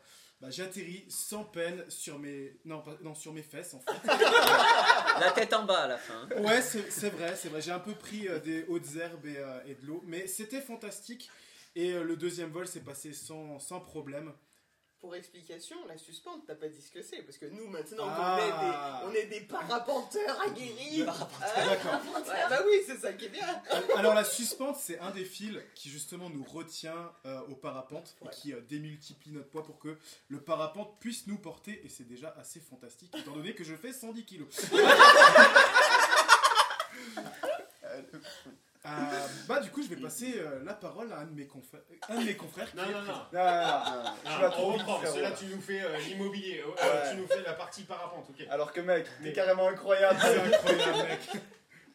[0.41, 4.07] bah, J'atterris sans peine sur mes non, pas- non sur mes fesses en fait.
[5.19, 6.27] La tête en bas à la fin.
[6.37, 7.61] Ouais, c'est c'est vrai, c'est vrai.
[7.61, 10.61] J'ai un peu pris euh, des hautes herbes et, euh, et de l'eau, mais c'était
[10.61, 11.29] fantastique.
[11.75, 14.33] Et euh, le deuxième vol s'est passé sans, sans problème.
[15.05, 19.01] Pour explication, la suspente, t'as pas dit ce que c'est, parce que nous maintenant, Ah.
[19.03, 21.05] on, est des, on est des parapenteurs aguerris.
[21.07, 21.13] Ah,
[21.63, 22.01] D'accord.
[22.27, 23.45] ouais, bah oui, c'est ça qui est bien.
[23.97, 28.29] Alors la suspente, c'est un des fils qui justement nous retient euh, au parapente et
[28.29, 29.95] qui euh, démultiplie notre poids pour que
[30.29, 31.85] le parapente puisse nous porter.
[31.85, 34.47] Et c'est déjà assez fantastique, étant donné que je fais 110 kilos.
[38.85, 41.81] Euh, bah du coup, je vais passer euh, la parole à un de mes confrères,
[42.07, 43.13] un de mes confrères qui Non, est non, présent.
[43.33, 43.39] non.
[43.39, 45.29] Non, non, non, tu vas on trop vite, reprend, parce que frérot.
[45.29, 47.09] là tu nous fais euh, l'immobilier, euh, Ouais.
[47.11, 48.45] tu nous fais la partie parapente, ok.
[48.49, 50.19] Alors que mec, Mais- t'es carrément incroyable.
[50.21, 51.19] C'est incroyable, mec.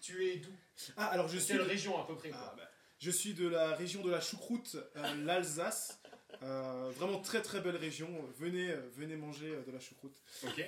[0.00, 0.50] Tu es d'où?
[0.96, 2.64] Ah, alors je suis Quelle de- région à peu près Ah, bah,
[2.98, 6.00] je suis de la région de la choucroute, euh, l'Alsace.
[6.42, 8.09] Euh, vraiment très très belle région.
[8.38, 10.16] Venez, euh, venez manger euh, de la choucroute.
[10.44, 10.64] Ok.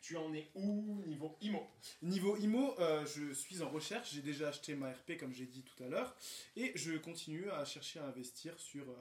[0.00, 1.62] Tu en es où niveau IMO
[2.02, 4.12] Niveau IMO, euh, je suis en recherche.
[4.14, 6.16] J'ai déjà acheté ma RP comme j'ai dit tout à l'heure.
[6.56, 8.94] Et je continue à chercher à investir sur euh,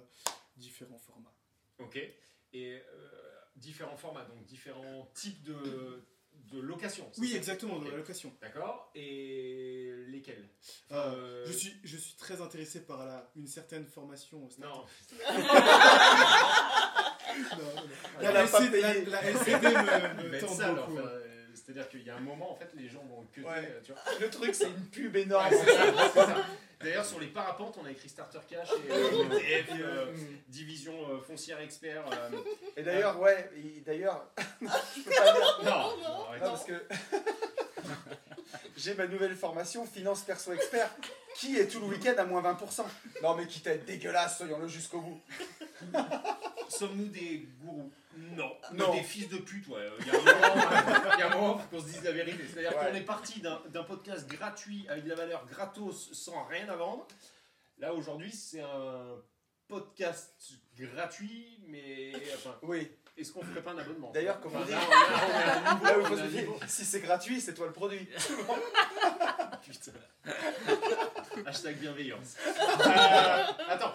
[0.58, 1.34] différents formats.
[1.80, 1.98] Ok.
[2.52, 2.82] Et euh,
[3.56, 6.04] différents formats, donc différents types de,
[6.52, 7.10] de location.
[7.18, 8.36] Oui, exactement, de la location.
[8.42, 8.92] D'accord.
[8.96, 10.50] Et lesquels?
[10.92, 14.44] Je, suis, je suis très intéressé par la, une certaine formation.
[14.46, 14.50] au.
[14.60, 14.84] Non.
[18.22, 19.06] La, LCD, la, payé.
[19.06, 20.94] la LCD me, me Mais tente ça, beaucoup.
[20.98, 23.80] enfin, euh, C'est-à-dire qu'il y a un moment, en fait, les gens vont que Ouais.
[23.86, 24.02] tu vois.
[24.20, 25.46] Le truc, c'est une pub énorme.
[25.52, 26.36] Ouais, c'est ça, c'est ça.
[26.82, 30.06] D'ailleurs, sur les parapentes, on a écrit Starter Cash et euh, ETF, euh,
[30.48, 32.06] division euh, foncière expert.
[32.10, 32.30] euh,
[32.78, 33.50] Et d'ailleurs, ouais,
[33.86, 34.26] d'ailleurs,
[34.62, 35.60] je peux pas dire.
[35.66, 35.98] Non, non.
[36.02, 36.74] Non, parce que
[38.78, 40.90] j'ai ma nouvelle formation finance perso expert
[41.36, 42.84] qui est tout le week-end à moins 20%.
[43.24, 45.20] Non, mais quitte à être dégueulasse, soyons-le jusqu'au bout.
[46.70, 48.52] Sommes-nous des gourous Non.
[48.74, 48.92] Non.
[48.94, 49.88] Mais des fils de pute, ouais.
[50.00, 52.44] Il y a un moment, il y a un moment qu'on se dise la vérité.
[52.52, 52.90] C'est-à-dire Ouais.
[52.92, 57.08] qu'on est parti d'un podcast gratuit avec de la valeur gratos sans rien à vendre.
[57.80, 59.16] Là, aujourd'hui, c'est un
[59.68, 64.12] podcast gratuit, mais enfin, Oui, est-ce qu'on ferait pas un abonnement?
[64.12, 66.24] D'ailleurs, comme on Enfin, dit- là, on a- on a là il on faut se
[66.24, 66.60] niveau.
[66.68, 68.08] si c'est gratuit, c'est toi le produit.
[69.62, 69.92] Putain.
[71.46, 72.36] Hashtag bienveillance.
[72.48, 73.94] Euh, attends,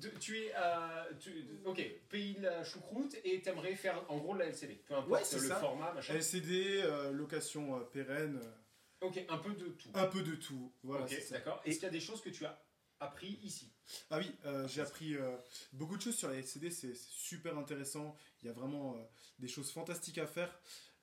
[0.00, 1.06] de- tu es à.
[1.20, 4.74] tu- ok, pays de la choucroute et t'aimerais faire en gros de la LCD.
[4.86, 5.56] Peu importe Ouais, le ça.
[5.56, 6.14] format, machin.
[6.14, 8.40] LCD, euh, location euh, pérenne.
[8.42, 9.90] euh, Ok, un peu de tout.
[9.94, 10.72] Un peu de tout.
[10.82, 11.62] Voilà, ok, d'accord.
[11.64, 12.60] Est-ce qu'il y a des choses que tu as
[13.00, 13.72] appris ici?
[14.10, 15.36] Ah oui, euh, j'ai appris euh,
[15.72, 18.16] beaucoup de choses sur la LCD, c'est super intéressant.
[18.42, 19.02] Il y a vraiment euh,
[19.38, 20.58] des choses fantastiques à faire.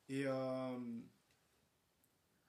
[0.10, 0.77] Et euh,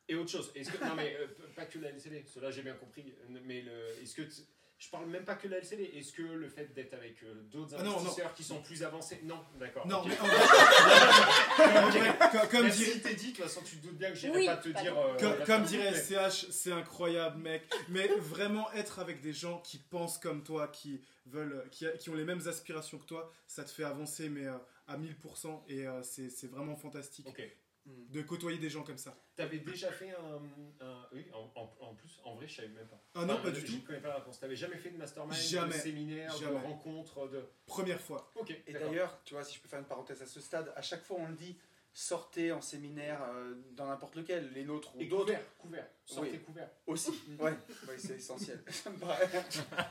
[0.08, 2.74] Et autre chose, est-ce que non mais euh, pas que la LCD, cela j'ai bien
[2.74, 4.42] compris, euh, mais le, est-ce que t-
[4.78, 7.34] je parle même pas que de la LCD, est-ce que le fait d'être avec euh,
[7.50, 7.98] d'autres Ah non, non.
[8.00, 9.86] investisseurs qui sont plus avancés, non, d'accord.
[9.86, 10.06] non, ok.
[10.08, 13.96] mais en vrai, comme, comme Merci, dirait, t'es dit, de toute façon tu te doutes
[13.98, 14.90] bien que j'irai Oui, pas te pardon.
[14.90, 14.98] dire.
[14.98, 15.98] euh, comme, la comme fin, dirait mais-
[16.30, 17.62] SCH, c'est incroyable, mec.
[17.88, 22.14] Mais vraiment être avec des gens qui pensent comme toi, qui veulent, qui, qui ont
[22.14, 24.56] les mêmes aspirations que toi, ça te fait avancer, mais euh,
[24.88, 25.62] à 1000%.
[25.68, 27.42] Et euh, c'est c'est vraiment fantastique Ok.
[27.86, 29.16] De côtoyer des gens comme ça.
[29.36, 32.86] T'avais déjà fait un, un- oui, en, en- en plus, en vrai, je savais même
[32.88, 33.00] pas.
[33.14, 33.82] Ah non, pas je- du Je tout.
[33.86, 34.38] connais pas la réponse.
[34.40, 35.74] T'avais jamais fait de mastermind, Jamais.
[35.74, 36.58] de séminaire, de Jamais.
[36.60, 37.44] rencontre, de.
[37.66, 38.30] Première fois.
[38.36, 38.54] Ok.
[38.66, 41.04] Et d'ailleurs, tu vois, si je peux faire une parenthèse à ce stade, à chaque
[41.04, 41.56] fois on le dit,
[41.92, 45.86] sortez en séminaire euh, dans n'importe lequel, les nôtres ou Et d'autres couvert, couvert.
[46.04, 46.38] Sortez Oui.
[46.40, 46.70] couvert.
[46.86, 47.10] aussi.
[47.38, 47.52] Ouais,
[47.88, 48.62] ouais c'est essentiel.
[48.70, 49.28] Ça me paraît.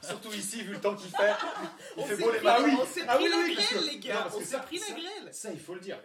[0.04, 1.34] Surtout ici, vu le temps qu'il fait.
[1.98, 2.78] Il On fait beau les matins.
[2.80, 4.28] on s'est Ah pris oui, la oui, grêle, que- les gars.
[4.34, 5.34] On s'est ça- pris la ça- grêle.
[5.34, 6.00] Ça, il faut le dire.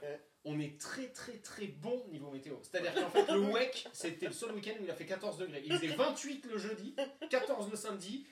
[0.46, 2.54] On est très très très bon niveau météo.
[2.62, 5.62] C'est-à-dire qu'en fait, le WEC, c'était le seul week-end où il a fait 14 degrés.
[5.66, 6.94] Il faisait 28 le jeudi,
[7.28, 8.26] 14 le samedi,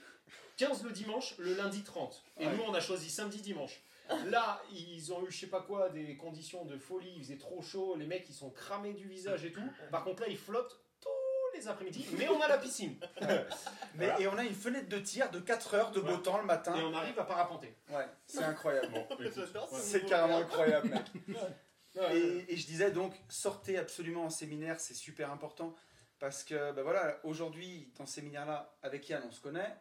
[0.56, 2.24] 15 le dimanche, le lundi 30.
[2.40, 2.56] Et Ouais.
[2.56, 3.82] nous, on a choisi samedi-dimanche.
[4.28, 7.12] Là, ils ont eu, je sais pas quoi, des conditions de folie.
[7.16, 7.94] Il faisait trop chaud.
[7.98, 9.60] Les mecs, ils sont cramés du visage et tout.
[9.90, 12.06] Par contre, là, ils flottent tous les après-midi.
[12.16, 12.96] Mais on a la piscine.
[13.20, 14.20] Mais, Voilà.
[14.20, 16.22] Et on a une fenêtre de tir de 4 heures de beau Ouais.
[16.22, 16.74] temps le matin.
[16.74, 17.74] Et on arrive à parapenter.
[17.90, 18.88] Ouais, c'est incroyable.
[18.92, 19.06] Bon,
[19.74, 21.36] C'est carrément incroyable, mec.
[22.12, 25.74] Et, et je disais donc, sortez absolument en séminaire, c'est super important.
[26.18, 29.76] Parce que, ben voilà, aujourd'hui, dans ce séminaire-là, avec Yann, on se connaît.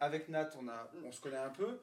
[0.00, 1.80] Avec Nat, on, a, on se connaît un peu.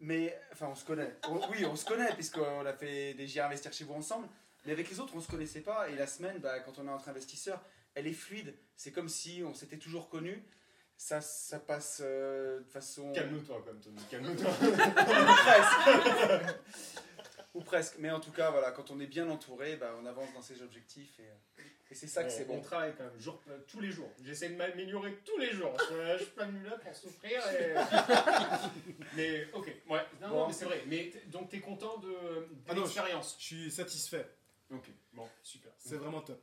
[0.00, 1.16] Mais, enfin, on se connaît.
[1.28, 4.26] Oh, oui, on se connaît, puisqu'on a fait des JR Investir chez vous ensemble.
[4.64, 5.88] Mais avec les autres, on se connaissait pas.
[5.90, 7.62] Et la semaine, bah, quand on est entre investisseurs,
[7.94, 8.54] elle est fluide.
[8.74, 10.42] C'est comme si on s'était toujours connus.
[10.96, 13.12] Ça, ça passe euh, de façon.
[13.12, 14.00] Calme-toi, comme Tony.
[14.10, 14.50] Calme-toi.
[17.54, 17.96] Ou presque.
[17.98, 20.62] Mais en tout cas, voilà, quand on est bien entouré, bah, on avance dans ses
[20.62, 21.18] objectifs.
[21.20, 22.60] Et, et c'est ça que c'est On bon.
[22.62, 24.10] travaille quand même jour, euh, tous les jours.
[24.24, 25.76] J'essaie de m'améliorer tous les jours.
[25.90, 27.42] Euh, je suis pas venu là pour souffrir.
[27.52, 27.74] et-
[29.16, 30.00] mais ok, ouais.
[30.20, 30.82] Non, mais c'est vrai.
[30.86, 33.36] Mais donc t'es content de, de Ah l'expérience?
[33.38, 34.26] Je suis satisfait.
[34.70, 35.72] Ok, bon, super.
[35.78, 36.42] C'est vraiment top.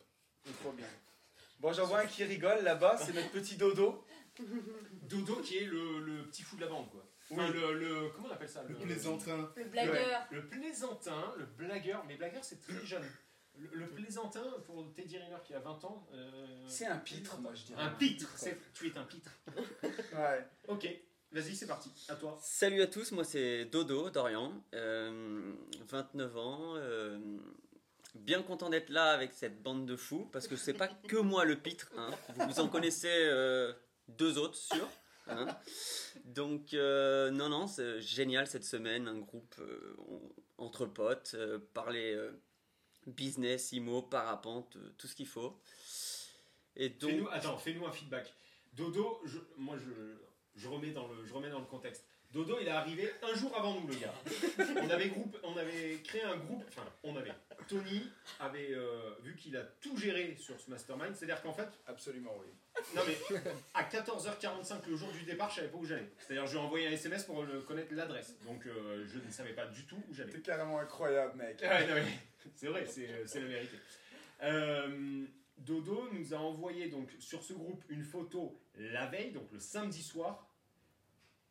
[0.62, 0.86] Trop bien.
[1.60, 4.06] Bon, j'en vois un qui rigole là-bas, c'est notre petit dodo.
[5.10, 7.04] Dodo qui est le, le petit fou de la bande, quoi.
[7.32, 7.54] Enfin, Oui.
[7.54, 8.63] le, le- comment on appelle ça?
[8.68, 9.52] Le plaisantin.
[9.56, 10.28] Le blagueur.
[10.32, 12.04] Le plaisantin, le blagueur.
[12.08, 13.04] Mais blagueur, c'est très jeune.
[13.58, 16.08] Le, le plaisantin, pour Teddy Riner qui a 20 ans.
[16.13, 17.82] euh, C'est un pitre, moi je dirais.
[17.82, 18.30] Un pitre.
[18.38, 19.32] c'est- Tu es un pitre.
[20.15, 20.48] Ouais.
[20.68, 20.88] Ok,
[21.32, 21.92] vas-y, c'est parti.
[22.08, 22.38] À toi.
[22.42, 25.52] Salut à tous, moi c'est Dodo Dorian, euh,
[25.88, 26.74] 29 ans.
[26.78, 27.20] euh,
[28.15, 31.46] bien content d'être là avec cette bande de fous parce que c'est pas que moi
[31.46, 32.10] le pitre, hein.
[32.36, 33.72] vous, vous en connaissez euh,
[34.08, 34.88] deux autres sûr.
[35.30, 35.48] Hein.
[36.26, 39.96] Donc euh, non non c'est génial cette semaine, un groupe euh,
[40.58, 42.18] entre potes, euh, parler
[43.08, 45.60] business, IMO, parapente, tout ce qu'il faut.
[46.76, 48.34] Et donc Fais-nous, attends, fais-nous un feedback.
[48.74, 49.22] Dodo,
[49.58, 52.06] moi dans le, je remets dans le contexte.
[52.32, 54.13] Dodo, il est arrivé un jour avant nous, le gars.
[54.84, 57.32] On avait, groupe, on avait créé un groupe, enfin, on avait.
[57.68, 58.08] Tony
[58.39, 62.48] avait euh, vu qu'il a tout géré sur ce mastermind, c'est-à-dire qu'en fait, Absolument, oui.
[62.96, 63.18] non mais
[63.74, 66.10] à 14h45 le jour du départ, je savais pas où j'allais.
[66.20, 68.36] C'est-à-dire, je lui ai envoyé un SMS pour le- connaître l'adresse.
[68.46, 70.32] Donc, euh, je ne savais pas du tout où j'allais.
[70.32, 71.60] C'est carrément incroyable, mec.
[71.62, 73.78] Ouais, non, mais c'est vrai, c'est c'est la vérité.
[74.44, 75.26] Euh,
[75.58, 80.02] Dodo nous a envoyé donc sur ce groupe une photo la veille, donc le samedi
[80.02, 80.46] soir.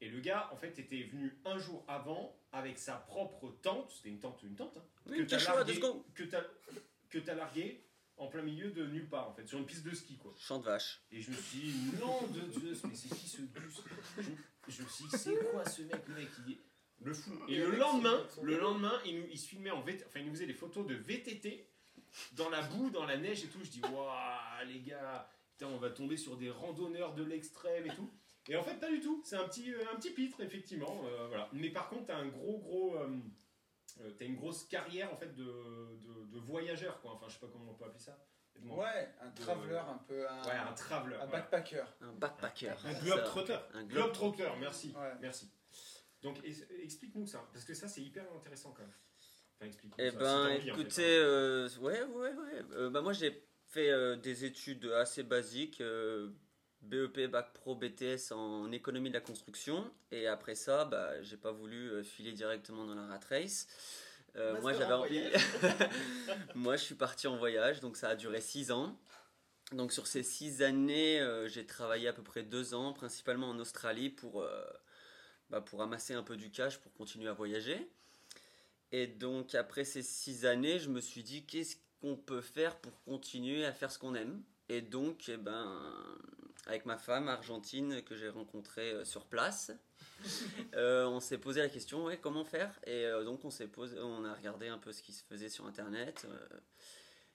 [0.00, 3.90] Et le gars, en fait, était venu un jour avant avec sa propre tente.
[3.90, 4.76] C'était une tente, une tente.
[4.76, 5.80] hein, Oui, t'as largué-
[6.14, 6.42] que t'as
[7.10, 7.84] que t'as largué
[8.16, 10.34] en plein milieu de nulle part, en fait, sur une piste de ski, quoi.
[10.38, 11.00] Chant de vache.
[11.10, 13.80] Et je me suis dit, non de Dieu, mais c'est qui ce gus
[14.18, 14.22] je,
[14.72, 16.58] je me suis dit, c'est quoi ce mec, le mec il est
[17.00, 17.30] le fou.
[17.48, 20.32] Et le lendemain, le lendemain, il, nous, il se filmait en VT, enfin il nous
[20.32, 21.66] faisait des photos de VTT
[22.32, 23.60] dans la boue, dans la neige et tout.
[23.62, 27.94] Je dis, waouh, les gars, putain, on va tomber sur des randonneurs de l'extrême et
[27.94, 28.10] tout.
[28.48, 29.20] Et en fait, pas du tout.
[29.24, 31.02] C'est un petit, euh, un petit pitre, effectivement.
[31.04, 31.48] euh, voilà.
[31.52, 32.96] Mais par contre, t'as un gros, gros.
[32.96, 37.12] euh, t'as une grosse carrière en fait de, de, de voyageur, quoi.
[37.12, 38.18] Enfin, je sais pas comment on peut appeler ça.
[38.64, 40.28] Ouais, un traveler un peu.
[40.28, 41.14] Un, Ouais, un traveler.
[41.16, 41.42] un voilà.
[41.42, 41.84] backpacker.
[42.00, 42.74] Un backpacker.
[42.84, 43.58] Un globe-trotter.
[43.74, 44.92] Un globe Globetrotter, merci.
[44.96, 45.12] Ouais.
[45.20, 45.52] Merci.
[46.22, 48.92] Donc, explique-nous ça, parce que ça, c'est hyper intéressant quand même.
[49.56, 52.62] Enfin, explique Eh ben, écoutez, euh, ouais, ouais, ouais.
[52.72, 56.30] Euh, bah, moi, j'ai fait euh, des études assez basiques, euh,
[56.82, 59.90] BEP, Bac Pro, BTS en économie de la construction.
[60.10, 63.66] Et après ça, bah, j'ai pas voulu euh, filer directement dans la rat race.
[64.36, 65.22] Euh, moi, j'avais en envie.
[66.54, 68.96] moi, je suis parti en voyage, donc ça a duré 6 ans.
[69.72, 73.58] donc sur ces six années, euh, j'ai travaillé à peu près deux ans, principalement en
[73.58, 74.64] Australie, pour, euh,
[75.50, 77.90] bah, pour amasser un peu du cash pour continuer à voyager.
[78.90, 83.02] Et donc après ces six années, je me suis dit qu'est-ce qu'on peut faire pour
[83.04, 84.42] continuer à faire ce qu'on aime?
[84.70, 85.92] Et donc, eh ben,
[86.68, 89.72] avec ma femme argentine que j'ai rencontrée euh, sur place,
[90.74, 92.78] euh, on s'est posé la question ouais, comment faire?
[92.86, 95.48] Et euh, donc on s'est posé, on a regardé un peu ce qui se faisait
[95.48, 96.26] sur internet.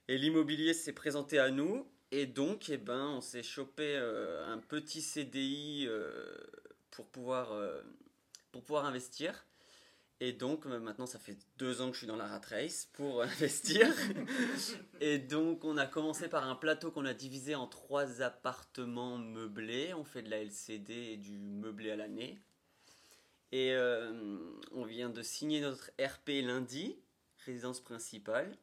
[0.08, 1.90] et l'immobilier s'est présenté à nous.
[2.12, 5.90] Et donc, eh ben, on s'est chopé un petit CDI
[6.92, 7.60] pour, pouvoir,
[8.52, 9.48] pour pouvoir investir.
[10.26, 12.88] Et donc, euh, maintenant, ça fait deux ans que je suis dans la rat race
[12.94, 13.94] pour investir.
[15.02, 19.94] et donc, on a commencé par un plateau qu'on a divisé en trois appartements meublés.
[19.94, 22.40] On fait de la LCD et du meublé à l'année.
[23.52, 24.38] Et euh,
[24.72, 26.96] on vient de signer notre RP lundi,
[27.46, 28.56] résidence principale.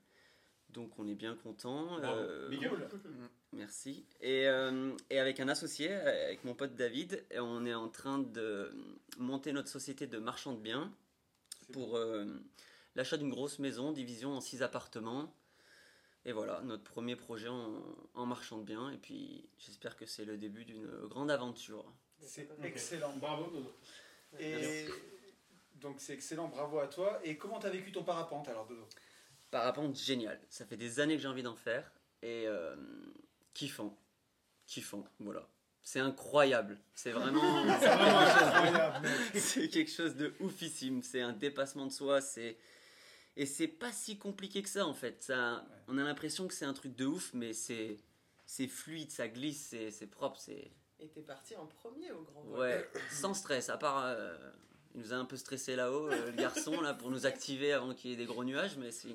[0.70, 1.98] Donc, on est bien content.
[1.98, 2.20] Bravo.
[2.20, 2.88] Euh.
[3.52, 4.06] Merci.
[4.22, 8.72] Et, euh, et avec un associé, avec mon pote David, on est en train de
[9.18, 10.90] monter notre société de marchand de biens
[11.70, 12.26] pour euh,
[12.94, 15.34] l'achat d'une grosse maison, division en six appartements.
[16.24, 17.82] Et voilà, notre premier projet en,
[18.14, 18.90] en marchand de biens.
[18.90, 21.84] Et puis j'espère que c'est le début d'une grande aventure.
[22.18, 23.16] C'est excellent.
[23.16, 23.72] Bravo, Dodo.
[24.38, 24.86] Et
[25.76, 27.20] donc c'est excellent, bravo à toi.
[27.24, 28.86] Et comment t'as vécu ton parapente alors, Dodo?
[29.50, 30.38] Parapente génial.
[30.50, 31.90] Ça fait des années que j'ai envie d'en faire.
[32.22, 32.76] Et euh,
[33.54, 33.98] kiffant.
[34.66, 35.48] Kiffant, voilà.
[35.82, 36.78] C'est incroyable.
[36.94, 37.64] C'est vraiment.
[37.80, 39.12] C'est vraiment incroyable, mec.
[39.34, 41.02] c'est quelque chose de oufissime.
[41.02, 42.20] C'est un dépassement de soi.
[42.20, 42.58] C'est
[43.36, 45.22] et c'est pas si compliqué que ça en fait.
[45.22, 47.98] Ça, on a l'impression que c'est un truc de ouf, mais c'est
[48.44, 52.42] c'est fluide, ça glisse, c'est c'est propre, c'est Et t'es parti en premier au grand
[52.42, 52.60] vol.
[52.60, 53.68] ouais, sans stress.
[53.68, 54.36] À part, euh,
[54.94, 57.94] il nous a un peu stressé là-haut, euh, le garçon là, pour nous activer avant
[57.94, 59.14] qu'il y ait des gros nuages, mais c'est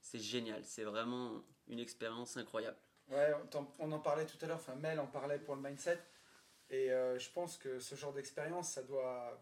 [0.00, 0.64] c'est génial.
[0.64, 2.78] C'est vraiment une expérience incroyable.
[3.12, 3.32] Ouais,
[3.78, 5.98] on en parlait tout à l'heure, enfin Mel en parlait pour le mindset.
[6.70, 9.40] Et euh, je pense que ce genre d'expérience, ça doit.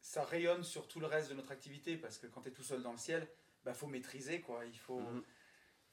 [0.00, 2.62] Ça rayonne sur tout le reste de notre activité parce que quand tu es tout
[2.62, 3.26] seul dans le ciel,
[3.64, 4.64] bah faut maîtriser quoi.
[4.66, 5.22] Il faut, Mhm.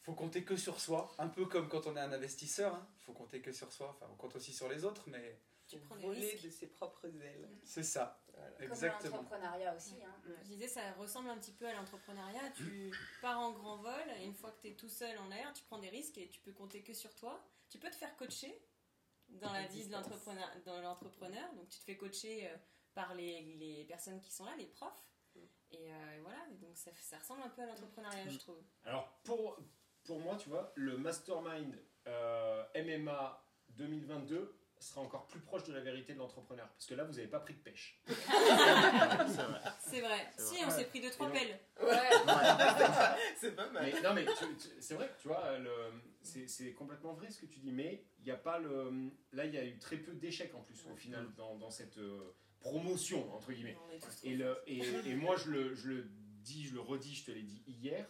[0.02, 1.14] faut compter que sur soi.
[1.18, 2.88] Un peu comme quand on est un investisseur, hein.
[3.06, 3.90] faut compter que sur soi.
[3.92, 6.44] Enfin, on compte aussi sur les autres, mais Tu prends risques.
[6.44, 7.48] de ses propres ailes.
[7.64, 8.21] c'est ça.
[8.34, 8.52] Voilà.
[8.52, 9.18] Comme Exactement.
[9.18, 9.96] l'entrepreneuriat aussi.
[10.04, 10.16] Hein.
[10.44, 12.52] Je disais, ça ressemble un petit peu à l'entrepreneuriat.
[12.56, 12.92] Tu
[13.22, 15.64] pars en grand vol, et une fois que tu es tout seul en l'air, tu
[15.64, 17.44] prends des risques et tu peux compter que sur toi.
[17.70, 18.62] Tu peux te faire coacher
[19.30, 20.50] dans la vie de l'entrepreneur.
[20.66, 21.54] dans l'entrepreneur.
[21.54, 22.56] Donc tu te fais coacher euh,
[22.94, 25.06] par les, les personnes qui sont là, les profs.
[25.72, 28.62] Et euh, voilà, et donc ça, ça ressemble un peu à l'entrepreneuriat, je trouve.
[28.84, 29.58] Alors, pour,
[30.04, 35.82] pour moi, tu vois, le mastermind euh, MMA 2022 sera encore plus proche de la
[35.82, 36.68] vérité de l'entrepreneur.
[36.70, 38.00] Parce que là, vous n'avez pas pris de pêche.
[38.08, 40.28] C'est vrai.
[40.38, 40.66] Si, vrai.
[40.66, 41.60] on s'est pris deux, trois pelles.
[41.82, 41.88] Ouais.
[43.40, 43.84] C'est pas mal.
[43.94, 44.26] Mais, non, mais
[44.80, 45.44] c'est vrai que tu vois,
[46.24, 47.72] c'est complètement vrai ce que tu dis.
[47.72, 49.10] Mais il n'y a pas le.
[49.34, 51.98] Là, il y a eu très peu d'échecs en plus, au final, dans, dans cette
[51.98, 53.78] euh, promotion, entre guillemets.
[54.24, 56.04] Et, le, et, et moi, je le, je le
[56.44, 58.06] dis, je le redis, je te l'ai dit hier.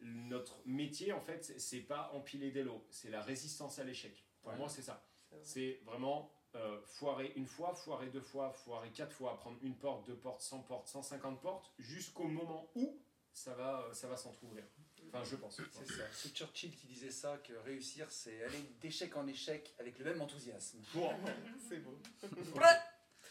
[0.00, 4.24] Notre métier, en fait, c'est- c'est pas empiler des lots, c'est la résistance à l'échec.
[4.42, 4.58] Pour Ouais.
[4.58, 5.04] moi, c'est ça.
[5.42, 5.92] C'est vrai.
[5.92, 10.16] Vraiment euh, foirer une fois, foirer deux fois, foirer quatre fois, prendre une porte, deux
[10.16, 12.98] portes, 100 portes, 150 portes, jusqu'au moment où
[13.32, 14.64] ça va, ça va s'entrouvrir.
[15.08, 15.56] Enfin, je pense.
[15.72, 16.02] C'est ça.
[16.12, 20.20] C'est Churchill qui disait ça, que réussir, c'est aller d'échec en échec avec le même
[20.20, 20.78] enthousiasme.
[20.94, 21.10] Bon,
[21.68, 21.98] C'est beau.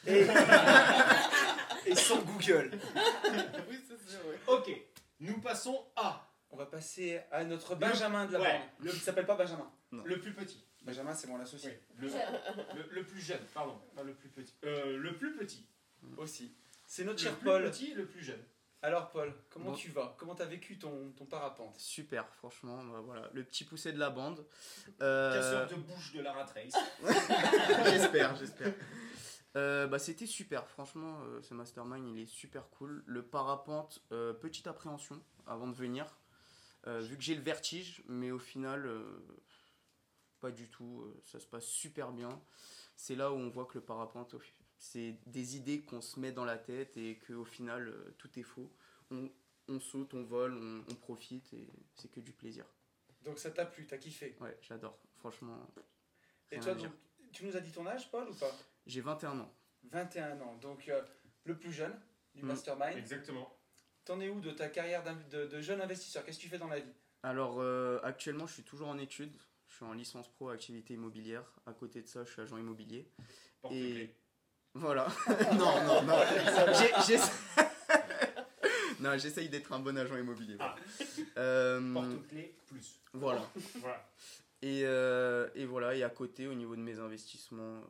[0.07, 0.25] Et,
[1.85, 2.71] et sans Google.
[3.69, 3.93] oui, c'est
[4.27, 4.35] oui.
[4.47, 4.71] ok.
[5.19, 8.67] Nous passons à On va passer à notre Benjamin de la ouais, bande.
[8.79, 9.71] le, Il s'appelle pas Benjamin.
[9.91, 10.65] le plus petit.
[10.81, 11.79] Benjamin, c'est mon associé.
[12.01, 12.07] Oui, le,
[12.75, 14.55] le- le plus jeune, pardon, pas le plus petit.
[14.65, 15.65] Euh, le plus petit.
[16.17, 16.55] Aussi.
[16.87, 17.63] C'est notre Le cher plus Paul.
[17.69, 18.41] petit et le plus jeune.
[18.83, 19.75] Alors, Paul, comment Bon.
[19.75, 20.15] tu vas?
[20.17, 21.77] Comment t'as vécu ton, ton parapente?
[21.77, 24.43] Super, franchement, bah, voilà, le petit poussé de la bande.
[25.03, 26.73] Euh, Casseur de bouche de la rat race.
[27.85, 28.73] j'espère, j'espère.
[29.55, 33.03] Euh, bah, c'était super, franchement, euh, ce mastermind il est super cool.
[33.05, 36.17] Le parapente, euh, petite appréhension avant de venir,
[36.87, 39.03] euh, vu que j'ai le vertige, mais au final, euh,
[40.41, 42.29] pas du tout, euh, ça se passe super bien.
[42.95, 44.35] C'est là où on voit que le parapente,
[44.77, 48.43] c'est des idées qu'on se met dans la tête et qu'au final, euh, tout est
[48.43, 48.69] faux.
[49.11, 49.29] On,
[49.67, 52.65] on saute, on vole, on, on profite et c'est que du plaisir.
[53.23, 54.35] Donc ça t'a plu, t'as kiffé.
[54.41, 55.55] Ouais, j'adore, franchement.
[56.51, 56.91] Et toi, donc,
[57.31, 58.51] tu nous as dit ton âge, Paul, ou pas?
[58.87, 59.53] J'ai 21 ans.
[59.83, 60.55] 21 ans.
[60.57, 61.01] Donc euh,
[61.45, 61.97] le plus jeune
[62.33, 62.47] du Mm.
[62.47, 62.97] mastermind.
[62.97, 63.47] Exactement.
[64.05, 66.25] T'en es où de ta carrière de, de jeune investisseur?
[66.25, 66.93] Qu'est-ce que tu fais dans la vie?
[67.23, 69.35] Alors euh, actuellement, je suis toujours en études.
[69.71, 71.45] Je suis en licence pro activité immobilière.
[71.65, 73.07] À côté de ça, je suis agent immobilier.
[73.61, 74.13] Porte Et
[74.73, 75.07] voilà.
[75.53, 76.19] non, non, non.
[78.99, 80.55] Non, j'essaye d'être un bon agent immobilier.
[80.55, 80.75] voilà.
[81.35, 81.39] Ah.
[81.39, 82.99] Euh, Porte clé plus.
[83.13, 83.49] voilà.
[83.79, 84.11] Voilà.
[84.61, 87.81] Et, euh, et voilà, et à côté, au niveau de mes investissements, euh,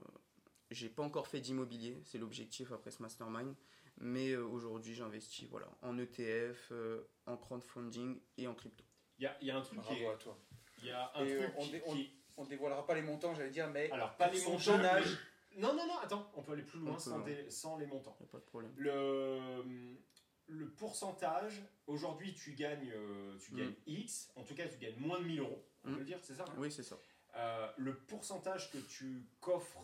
[0.70, 3.54] j'ai pas encore fait d'immobilier, c'est l'objectif après ce mastermind.
[3.98, 8.86] Mais euh, aujourd'hui, j'investis voilà, en ETF, euh, en crowdfunding et en crypto.
[9.20, 10.14] Il y a, il y a un truc qui Bravo est.
[10.14, 10.40] à toi.
[10.82, 13.02] Il y a un Et, truc on qui- dé- on- qui- On dévoilera pas les
[13.02, 14.64] montants, j'allais dire, mais Alors, pas les son montants.
[14.64, 15.18] jeune âge.
[15.54, 17.44] mais- Non, non, non, attends, on peut aller plus loin sans, ouais.
[17.44, 18.16] des- sans les montants.
[18.20, 18.72] Y a pas de problème.
[18.78, 19.74] Le,
[20.48, 23.58] le pourcentage, aujourd'hui, tu gagnes, euh, tu Mm.
[23.58, 25.94] gagnes X, en tout cas, tu gagnes moins de 1000 euros, on Mm.
[25.94, 26.54] peut le dire, c'est ça hein?
[26.58, 26.98] Oui, c'est ça.
[27.36, 29.82] Euh, le pourcentage que tu coffres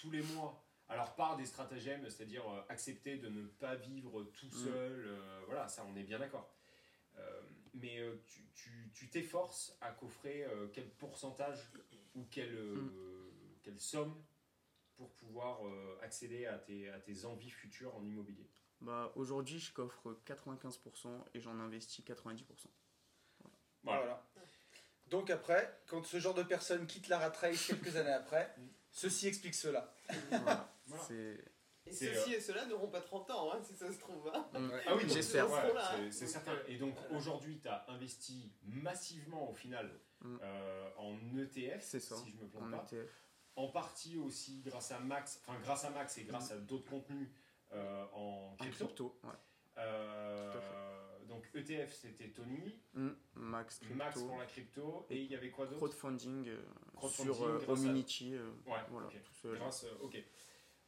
[0.00, 4.46] tous les mois, alors par des stratagèmes, c'est-à-dire euh, accepter de ne pas vivre tout
[4.46, 4.64] Mm.
[4.64, 6.48] seul, euh, voilà, ça on est bien d'accord.
[7.18, 7.40] Euh,
[7.74, 11.70] mais euh, tu- tu tu t'efforces à coffrer euh, quel pourcentage
[12.14, 13.58] ou quelle, euh, Mm.
[13.62, 14.22] quelle somme
[14.96, 18.48] pour pouvoir euh, accéder à tes, à tes envies futures en immobilier?
[18.80, 22.68] Bah, aujourd'hui, je coffre 95% et j'en investis 90%.
[23.82, 24.00] Voilà.
[24.00, 24.28] Voilà.
[25.06, 28.54] Donc après, quand ce genre de personne quitte la rat race quelques années après,
[28.90, 29.94] ceci explique cela.
[30.30, 30.74] Voilà.
[30.86, 31.04] Voilà.
[31.04, 31.44] C'est-
[31.88, 34.30] Et C'est, ceux-ci et ceux-là n'auront pas 30 ans, hein, si ça se trouve.
[34.34, 34.46] hein.
[34.86, 35.50] Ah oui, donc, J'espère.
[35.50, 36.52] ouais, Ils seront là, c'est- certain.
[36.52, 37.16] euh, Et donc voilà.
[37.16, 40.36] aujourd'hui, tu as investi massivement au final Mm.
[40.42, 42.84] euh, en ETF, C'est ça, si je me plante En pas.
[42.90, 43.10] ETF.
[43.56, 47.28] En partie aussi grâce à Max, enfin grâce à Max et grâce à d'autres contenus
[47.72, 48.84] euh, en En crypto.
[48.86, 49.30] crypto, ouais.
[49.78, 53.94] Euh, Tout à donc ETF c'était Tony, Mm, Max Crypto.
[53.96, 55.76] Max pour la crypto et il y avait quoi d'autre?
[55.78, 56.62] crowdfunding, euh,
[56.96, 59.22] Crowdfunding sur euh, euh, Ouais, voilà, ok.
[59.22, 59.48] tout ça.
[59.54, 60.16] Grâce, euh, ok.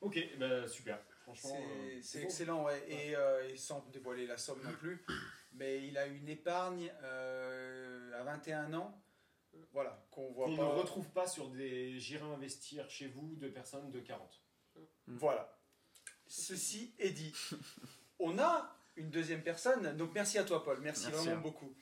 [0.00, 0.98] Ok, bah, super.
[1.22, 1.56] Franchement,
[2.02, 2.82] C'est euh, excellent, ouais.
[2.88, 5.04] Et, euh, et sans dévoiler la somme non plus,
[5.52, 9.00] mais il a une épargne euh, à 21 ans,
[9.72, 10.62] voilà, qu'on voit Qu'on pas.
[10.64, 14.42] ne retrouve pas sur des j'irai investir chez vous de personnes de 40.
[15.06, 15.56] Voilà.
[16.26, 17.34] Ceci est dit.
[18.18, 21.42] On a une deuxième personne, donc merci à toi Paul, merci, Merci, vraiment hein.
[21.42, 21.74] beaucoup.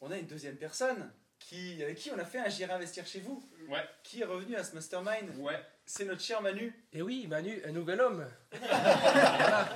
[0.00, 1.12] On a une deuxième personne
[1.48, 4.56] qui, avec qui on a fait un J'irai investir chez vous, Ouais, qui est revenu
[4.56, 5.36] à ce mastermind.
[5.38, 5.60] ouais.
[5.86, 6.72] C'est notre cher Manu.
[6.94, 8.26] Et oui, Manu, un nouvel homme.
[8.60, 9.68] Voilà.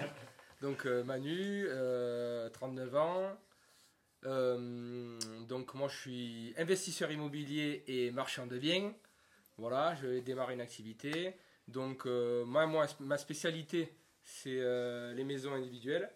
[0.63, 3.39] Donc euh, Manu, euh, 39 ans.
[4.25, 8.93] Euh, donc moi je suis investisseur immobilier et marchand de biens.
[9.59, 11.37] Voilà, je vais démarrer une activité.
[11.69, 16.11] Donc euh, moi, moi, ma spécialité c'est euh, les maisons individuelles.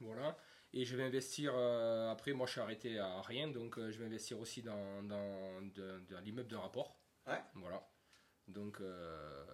[0.00, 0.36] Voilà.
[0.72, 3.98] Et je vais investir, euh, après moi je suis arrêté à rien, donc euh, je
[3.98, 6.96] vais investir aussi dans, dans, de- dans l'immeuble de rapport.
[7.26, 7.40] Ouais.
[7.54, 7.82] Voilà.
[8.46, 9.44] Donc euh,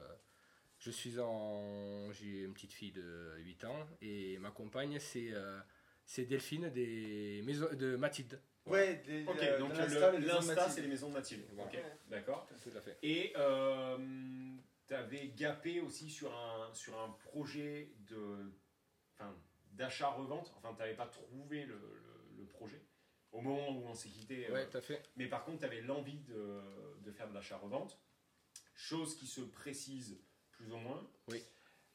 [0.79, 2.12] je suis en.
[2.12, 5.59] J'ai une petite fille de 8 ans et ma compagne c'est euh,
[6.05, 8.40] c'est Delphine des maisons de Mathilde.
[8.66, 11.44] Ouais, des, Ok, euh, donc l'Insta, c'est les maisons de Mathilde.
[11.52, 11.70] Voilà.
[11.70, 11.98] Ok, Ouais.
[12.09, 12.46] d'accord.
[12.62, 12.98] Tout à fait.
[13.02, 13.96] Et euh,
[14.87, 18.52] t'avais gapé aussi sur un, sur un projet de,
[19.14, 19.35] enfin,
[19.76, 20.52] d'achat-revente.
[20.56, 22.80] Enfin, t'avais pas trouvé le, le- le projet
[23.32, 24.48] au moment où on s'est quitté.
[24.48, 25.02] euh, Ouais, tout à fait.
[25.16, 26.62] mais par contre, tu avais l'envie de,
[27.00, 27.98] de faire de l'achat-revente.
[28.74, 30.20] Chose qui se précise
[30.52, 31.08] plus ou moins.
[31.28, 31.42] Oui.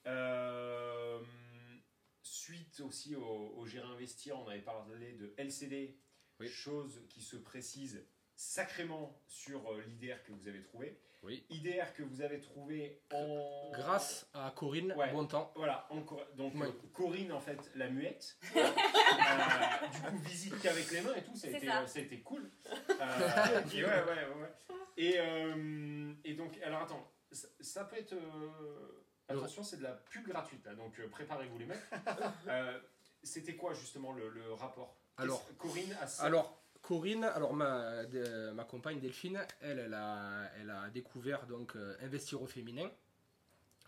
[0.07, 1.19] Euh,
[2.23, 3.23] suite aussi au,
[3.55, 5.97] au Gérer Investir, on avait parlé de LCD.
[6.39, 6.47] Oui.
[6.47, 8.03] Chose qui se précise
[8.41, 10.99] sacrément sur euh, l'IDR que vous avez trouvé.
[11.23, 11.45] Oui.
[11.51, 13.69] IDR que vous avez trouvé en.
[13.73, 15.11] Grâce à Corinne Ouais.
[15.11, 15.51] Bontemps.
[15.55, 16.65] Voilà, encore, donc Ouais.
[16.65, 18.37] euh, Corinne, en fait, la muette.
[19.11, 21.81] Euh, du coup, visite qu'avec les mains et tout, ça a, été, ça.
[21.81, 22.49] euh, ça a été cool.
[22.89, 24.53] Euh, et ouais, ouais, ouais.
[24.97, 28.13] Et, euh, et donc, alors attends, ça, ça peut être.
[28.13, 31.79] euh, attention, c'est de la pub gratuite, là, donc euh, préparez-vous les mecs.
[32.47, 32.79] Euh,
[33.23, 34.97] C'était quoi justement le, le rapport?
[35.17, 36.23] Alors- Corinne a ça.
[36.23, 38.03] Alors, Corinne, alors ma,
[38.53, 42.89] ma compagne Delphine, elle, elle a, elle a découvert donc euh, investir au féminin.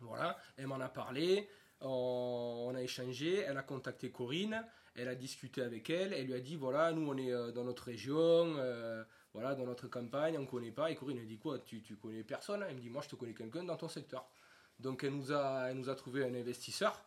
[0.01, 1.49] Voilà, elle m'en a parlé,
[1.81, 6.39] on, a échangé, elle a contacté Corinne, elle a discuté avec elle, elle lui a
[6.39, 9.03] dit voilà, nous on est euh, dans notre région, euh,
[9.33, 10.91] voilà, dans notre campagne, on connaît pas.
[10.91, 12.63] Et Corinne elle dit quoi tu, tu connais personne?
[12.67, 14.29] Elle me dit moi je te connais quelqu'un dans ton secteur.
[14.79, 17.03] Donc elle nous a, elle nous a trouvé un investisseur,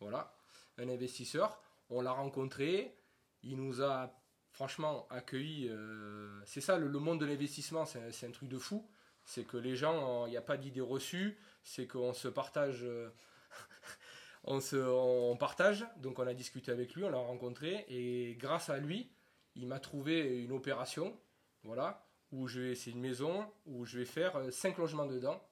[0.00, 0.34] voilà,
[0.78, 1.60] un investisseur.
[1.88, 2.96] On l'a rencontré,
[3.42, 4.19] il nous a
[4.52, 5.68] franchement accueilli.
[5.68, 8.88] euh, c'est ça le, monde de l'investissement, c'est un- truc de fou.
[9.24, 12.80] C'est que les gens, il n'y a pas d'idées reçues, c'est qu'on se partage.
[12.84, 13.10] euh,
[14.44, 18.70] on, se, on partage, donc on a discuté avec lui, on l'a rencontré, et grâce
[18.70, 19.10] à lui,
[19.54, 21.18] il m'a trouvé une opération,
[21.64, 25.42] voilà, où je vais, c'est une maison où je vais faire 5 logements dedans,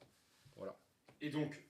[0.56, 0.76] voilà.
[1.20, 1.67] Et donc,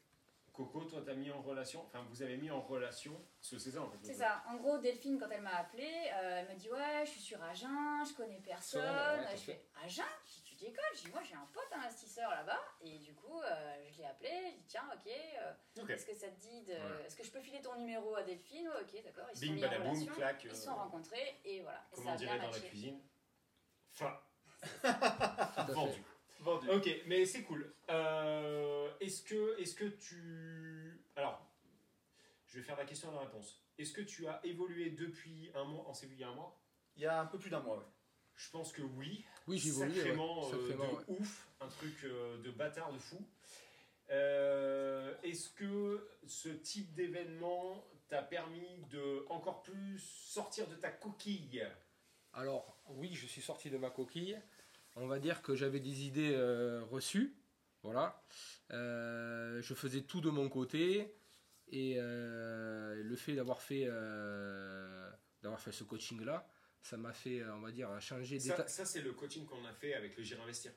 [0.59, 3.71] Coco, toi, t'as mis en relation, enfin, vous avez mis en relation, parce que c'est
[3.71, 3.99] ça en fait.
[4.03, 4.43] C'est ça.
[4.49, 7.41] En gros, Delphine, quand elle m'a appelé, euh, elle me dit Ouais, je suis sur
[7.45, 8.83] Agen, je connais personne.
[8.83, 10.03] ouais, je fais Agen?
[10.27, 12.59] Je dis, Tu décolles Je dis Moi, j'ai un pote investisseur là-bas.
[12.81, 14.31] Et du coup, euh, je l'ai appelé.
[14.51, 16.73] Je dis Tiens, ok, euh, est-ce que ça te dit de.
[16.73, 17.05] Ouais.
[17.07, 18.67] Est-ce que je peux filer ton numéro à Delphine?
[18.69, 19.27] Ouais, Ok, d'accord.
[19.33, 20.15] Ils se sont Bing, mis en relation.
[20.15, 20.43] clac.
[20.43, 21.87] Ils euh, se sont rencontrés et voilà.
[21.93, 23.01] Et Comme ça on dirait dans la cuisine?
[23.93, 24.21] Fin.
[25.69, 26.03] Vendu.
[26.41, 26.69] Vendu.
[26.71, 27.73] Ok, mais c'est cool.
[27.91, 31.45] Euh, est-ce que, est-ce que tu, alors,
[32.47, 33.61] je vais faire la question et la réponse.
[33.79, 36.35] Est-ce que tu as évolué depuis un mois On s'est vu il y a un
[36.35, 36.59] mois?
[36.97, 37.85] Il y a un peu plus d'un mois, ouais.
[38.37, 39.25] Je pense que oui.
[39.49, 39.91] Oui, j'ai évolué.
[39.95, 39.99] ouais.
[39.99, 41.05] Sacrément, euh, Sacrément, de ouais.
[41.21, 43.19] ouf, un truc euh, de bâtard de fou.
[44.11, 51.67] Euh, Est-ce que ce type d'événement t'a permis de encore plus sortir de ta coquille?
[52.33, 54.39] Alors, oui, je suis sorti de ma coquille.
[55.01, 57.37] On va dire que j'avais des idées euh, reçues.
[57.83, 58.23] Voilà.
[58.73, 61.15] Euh, je faisais tout de mon côté.
[61.71, 63.85] Et euh, le fait d'avoir fait,
[65.43, 66.49] d'avoir fait ce coaching-là,
[66.83, 68.57] ça m'a fait, on va dire, changer d'état.
[68.57, 70.73] Ça, ça, c'est le coaching qu'on a fait avec le Gire Investir.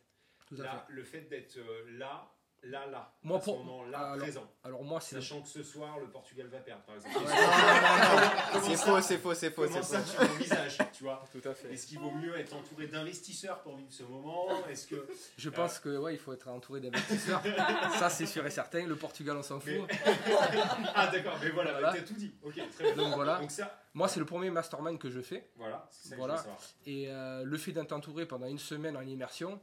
[0.48, 0.94] Tout à Là, fait.
[0.94, 1.58] le fait d'être
[1.92, 2.30] là,
[2.64, 4.44] là, là, Moi, à ce pour- moment-là, alors- présent.
[4.64, 7.16] Alors moi, c'est Sachant que ce soir, le Portugal va perdre, par exemple.
[7.20, 7.26] Non,
[8.64, 10.24] c'est faux, c'est faux, c'est faux, Comment c'est ça, faux.
[10.26, 11.74] tu l'envisages, tu vois tout à fait.
[11.74, 15.08] Est-ce qu'il vaut mieux être entouré d'investisseurs pour vivre ce moment Est-ce que
[15.38, 17.42] Je pense que ouais, il faut être entouré d'investisseurs.
[18.00, 18.86] ça, c'est sûr et certain.
[18.86, 19.72] Le Portugal, on s'en fout.
[19.72, 20.00] Mais-
[20.96, 21.94] ah d'accord, mais voilà, Voilà.
[21.94, 22.34] t'as tout dit.
[22.44, 22.96] Ok, très bien.
[23.04, 23.40] Donc voilà.
[23.40, 25.50] Donc ça, Moi, c'est le premier mastermind que je fais.
[25.58, 26.36] voilà, c'est ça que Voilà.
[26.36, 26.62] je veux savoir.
[26.86, 29.60] Et euh, le fait d'être entouré pendant une semaine en immersion,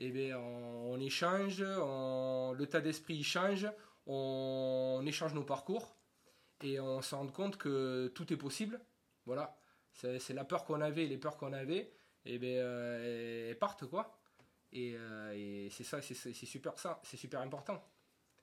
[0.00, 3.66] eh bien, on, on échange, on- le tas d'esprit change,
[4.06, 5.96] on, on échange nos parcours
[6.62, 8.80] et on se rend compte que tout est possible.
[9.26, 9.58] Voilà,
[9.92, 11.92] c'est c'est la peur qu'on avait, les peurs qu'on avait,
[12.24, 14.18] et bien, euh, elles partent quoi.
[14.72, 17.82] Et, euh, et c'est ça, c'est c'est super ça, c'est super important.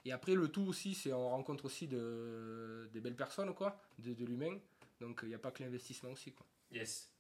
[0.06, 4.14] Et après, le tout aussi, c'est on rencontre aussi de, des belles personnes quoi, de,
[4.14, 4.58] de l'humain.
[5.02, 6.46] Donc il n'y a pas que l'investissement aussi quoi.
[6.72, 7.12] Yes.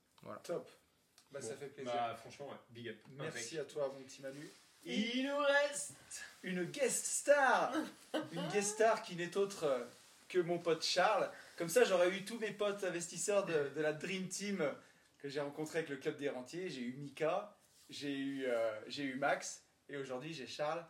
[0.43, 0.69] Top.
[1.31, 1.93] Bah, ça fait plaisir.
[1.93, 2.97] Bah franchement, ouais, big up.
[3.17, 4.49] Merci à toi, mon petit Manu.
[4.83, 5.93] Il nous reste
[6.43, 7.73] Une guest star
[8.31, 9.85] Une guest star qui n'est autre euh,
[10.29, 11.29] que mon pote Charles.
[11.57, 14.63] Comme ça, j'aurais eu tous mes potes investisseurs de, de la Dream Team
[15.17, 16.69] que j'ai rencontré avec le Club des Rentiers.
[16.69, 17.57] J'ai eu Mika,
[17.89, 20.85] j'ai eu, euh, j'ai eu Max, et aujourd'hui j'ai Charles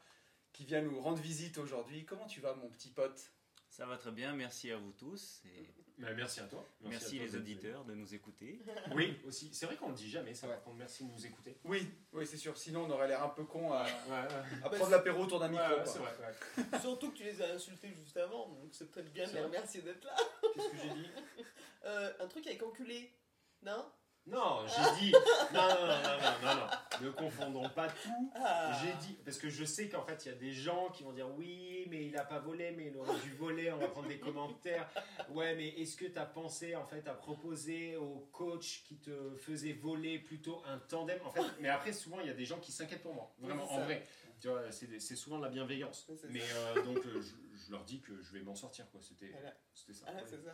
[0.53, 2.05] qui vient nous rendre visite aujourd'hui.
[2.05, 3.31] Comment tu vas, mon petit pote?
[3.69, 5.41] Ça va très bien, merci à vous tous.
[5.45, 6.63] Et Bah, merci à toi.
[6.81, 8.59] merci à toi les auditeurs de nous écouter.
[8.95, 9.49] Oui, aussi.
[9.53, 10.47] C'est vrai qu'on le dit jamais, ça.
[10.47, 11.57] Par contre, merci de nous écouter.
[11.63, 12.55] Oui, oui, c'est sûr.
[12.57, 14.63] Sinon, on aurait l'air un peu con à, Ouais, ouais.
[14.63, 15.65] à prendre l'apéro autour d'un micro.
[15.65, 16.35] Ouais, ouais, vrai.
[16.73, 16.79] ouais.
[16.81, 19.81] Surtout que tu les as insultés juste avant, donc c'est peut-être bien de les remercier
[19.81, 20.15] d'être là.
[20.53, 21.07] Qu'est-ce que j'ai dit?
[21.85, 23.13] Euh, un truc avec enculé,
[23.61, 23.85] non?
[24.28, 25.11] Non, j'ai dit.
[25.53, 27.05] Non, non, non, non, non, non, non.
[27.05, 28.32] Ne confondons pas tout.
[28.36, 28.78] Ah.
[28.84, 31.13] J'ai dit, parce que je sais qu'en fait, il y a des gens qui vont
[31.13, 33.71] dire oui, mais il a pas volé, mais il aurait dû voler.
[33.71, 34.89] On va prendre des commentaires.
[35.30, 39.36] Ouais, mais est-ce que tu as pensé en fait à proposer au coach qui te
[39.38, 41.19] faisait voler plutôt un tandem?
[41.23, 43.34] En fait, mais après, souvent, il y a des gens qui s'inquiètent pour moi.
[43.39, 44.05] Vraiment, Oui, en vrai.
[44.41, 46.05] Tu vois, c'est souvent de la bienveillance.
[46.09, 48.99] Oui, Mais euh, donc, euh, je, je leur dis que je vais m'en sortir, quoi.
[49.01, 49.53] C'était Voilà.
[49.73, 50.05] ça.
[50.07, 50.51] Ah, c'est ça.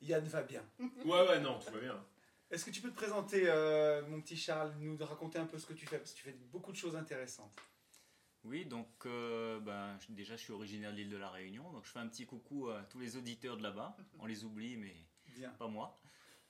[0.00, 0.62] Yann va bien.
[1.04, 2.04] Ouais, ouais, non, tout va bien.
[2.50, 5.66] Est-ce que tu peux te présenter, euh, mon petit Charles, nous raconter un peu ce
[5.66, 7.60] que tu fais Parce que tu fais beaucoup de choses intéressantes.
[8.44, 11.90] Oui, donc euh, ben, déjà je suis originaire de l'île de la Réunion, donc je
[11.90, 13.96] fais un petit coucou à tous les auditeurs de là-bas.
[14.20, 14.94] On les oublie, mais
[15.34, 15.50] Bien.
[15.50, 15.98] pas moi.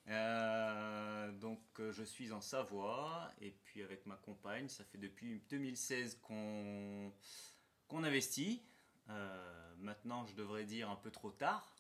[0.09, 6.21] Euh, donc je suis en Savoie et puis avec ma compagne, ça fait depuis 2016
[6.21, 7.13] qu'on
[7.91, 8.63] investit.
[9.09, 11.75] Euh, maintenant, je devrais dire un peu trop tard.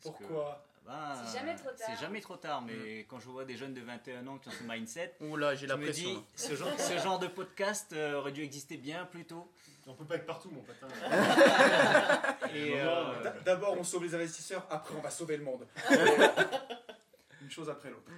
[0.00, 0.64] parce Pourquoi?
[0.86, 1.86] Ben, C'est jamais trop tard.
[1.86, 4.52] C'est jamais trop tard, mais quand je vois des jeunes de 21 ans qui ont
[4.52, 6.08] ce mindset, Ouh là, j'ai je la me pression.
[6.14, 9.50] dis, ce genre, ce genre de podcast euh, aurait dû exister bien plus tôt.
[9.86, 10.76] On peut pas être partout, mon pote.
[10.82, 10.88] hein.
[12.54, 15.66] Euh, D- D'abord, on sauve les investisseurs, après, on va sauver le monde.
[17.40, 18.10] Une chose après l'autre.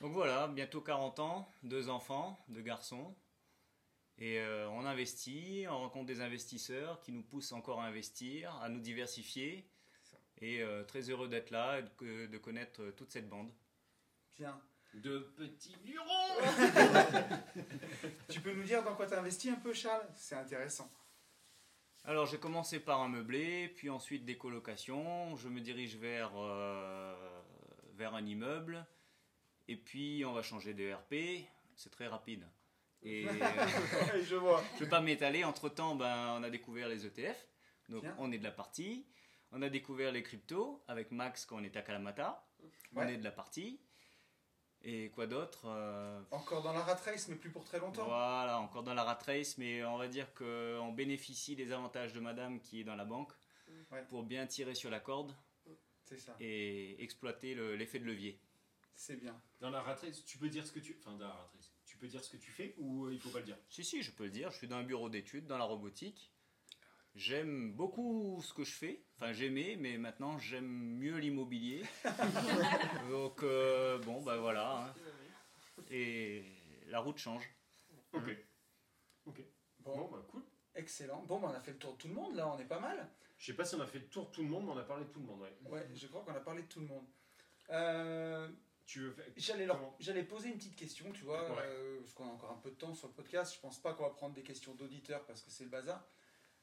[0.00, 3.14] Donc voilà, bientôt 40 ans, deux enfants, deux garçons.
[4.18, 8.68] Et euh, on investit, on rencontre des investisseurs qui nous poussent encore à investir, à
[8.68, 9.64] nous diversifier.
[10.40, 13.50] Et euh, très heureux d'être là et de, de connaître euh, toute cette bande.
[14.36, 14.60] Bien.
[14.94, 16.40] De petits bureaux
[18.28, 20.06] Tu peux nous dire dans quoi tu as investi un peu, Charles?
[20.14, 20.90] C'est intéressant.
[22.04, 25.36] Alors j'ai commencé par un meublé, puis ensuite des colocations.
[25.36, 27.42] Je me dirige vers, euh,
[27.94, 28.86] vers un immeuble.
[29.66, 31.46] Et puis on va changer de RP.
[31.76, 32.46] C'est très rapide.
[33.02, 34.62] Et euh, je vois.
[34.74, 35.44] Je ne vais pas m'étaler.
[35.44, 37.46] Entre temps, ben, on a découvert les ETF.
[37.88, 38.14] Donc, Bien.
[38.18, 39.06] on est de la partie.
[39.52, 42.44] On a découvert les cryptos avec Max quand on était à Kalamata.
[42.94, 43.80] On est de la partie.
[44.82, 48.04] Et quoi d'autre Euh, Encore dans la rat race, mais plus pour très longtemps.
[48.04, 52.20] Voilà, encore dans la rat race, mais on va dire qu'on bénéficie des avantages de
[52.20, 53.32] madame qui est dans la banque
[53.90, 54.02] Ouais.
[54.08, 55.34] pour bien tirer sur la corde
[56.16, 56.34] ça.
[56.40, 58.40] et exploiter le- l'effet de levier.
[58.94, 59.38] C'est bien.
[59.60, 60.96] Dans la ratrice, tu peux dire ce que tu.
[61.00, 61.50] Enfin, dans la
[61.84, 63.58] tu peux dire ce que tu fais ou euh, il faut pas le dire?
[63.68, 64.50] Si, si, je peux le dire.
[64.50, 66.32] Je suis dans un bureau d'études, dans la robotique.
[67.18, 69.02] J'aime beaucoup ce que je fais.
[69.16, 71.82] Enfin, j'aimais, mais maintenant j'aime mieux l'immobilier.
[73.10, 74.84] Donc, euh, bon, bah voilà.
[74.86, 74.94] hein.
[75.90, 76.44] Et
[76.86, 77.42] la route change.
[78.12, 78.36] Ok.
[79.80, 80.42] Bon, Bon, bah cool.
[80.76, 81.22] excellent.
[81.26, 82.78] Bon, bah, on a fait le tour de tout le monde, là, on est pas
[82.78, 83.08] mal.
[83.36, 84.78] Je sais pas si on a fait le tour de tout le monde, mais on
[84.78, 85.56] a parlé de tout le monde, ouais.
[85.68, 87.04] Ouais, je crois qu'on a parlé de tout le monde.
[87.70, 88.48] Euh,
[88.86, 89.26] Tu veux faire...
[89.36, 91.62] J'allais leur- j'allais poser une petite question, tu vois, Ouais.
[91.66, 93.54] euh, parce qu'on a encore un peu de temps sur le podcast.
[93.54, 96.06] Je pense pas qu'on va prendre des questions d'auditeurs parce que c'est le bazar.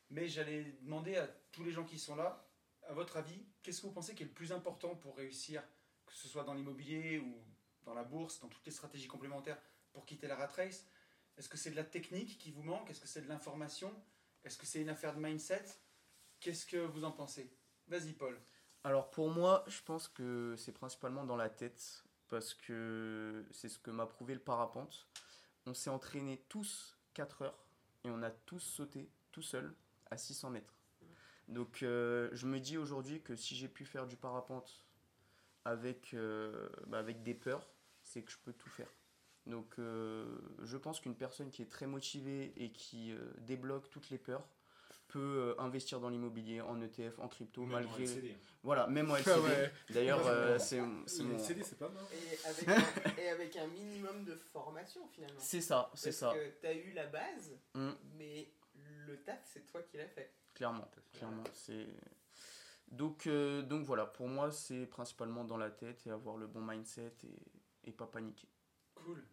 [0.10, 2.48] Mais j'allais demander à tous les gens qui sont là,
[2.88, 5.64] à votre avis, qu'est-ce que vous pensez qui est le plus important pour réussir,
[6.06, 7.36] que ce soit dans l'immobilier ou
[7.84, 9.60] dans la bourse, dans toutes les stratégies complémentaires
[9.92, 10.86] pour quitter la rat race?
[11.38, 12.90] Est-ce que c'est de la technique qui vous manque?
[12.90, 13.92] Est-ce que c'est de l'information?
[14.44, 15.66] Est-ce que c'est une affaire de mindset?
[16.40, 17.52] Qu'est-ce que vous en pensez?
[17.88, 18.40] Vas-y, Paul.
[18.84, 23.80] Alors pour moi, je pense que c'est principalement dans la tête parce que c'est ce
[23.80, 25.08] que m'a prouvé le parapente.
[25.66, 27.66] On s'est entraîné tous 4 heures
[28.04, 29.76] et on a tous sauté tout seul
[30.12, 30.74] à 600 mètres.
[31.48, 34.86] Donc euh, je me dis aujourd'hui que si j'ai pu faire du parapente
[35.64, 37.70] avec, euh, bah, avec des peurs,
[38.04, 38.90] c'est que je peux tout faire.
[39.46, 40.26] Donc euh,
[40.64, 44.48] je pense qu'une personne qui est très motivée et qui euh, débloque toutes les peurs
[45.08, 48.04] peut euh, investir dans l'immobilier, en ETF, en crypto, Même en malgré...
[48.06, 48.36] LCD.
[48.64, 49.40] Voilà, même en LCD.
[49.40, 49.72] Ouais.
[49.92, 51.04] D'ailleurs, euh, c'est mon...
[51.06, 52.04] LCD, c'est pas mal.
[52.12, 52.68] Et avec,
[53.16, 55.40] un, et avec un minimum de formation finalement.
[55.40, 57.92] C'est ça, c'est Parce ça, que t'as eu la base, Mm.
[58.18, 58.50] mais
[59.08, 60.34] le taf, c'est toi qui l'as fait.
[60.54, 61.44] clairement, clairement.
[61.54, 61.88] C'est
[62.88, 66.62] donc euh, donc voilà, pour moi, c'est principalement dans la tête et avoir le bon
[66.62, 68.48] mindset et, et pas paniquer.
[68.94, 69.26] Cool.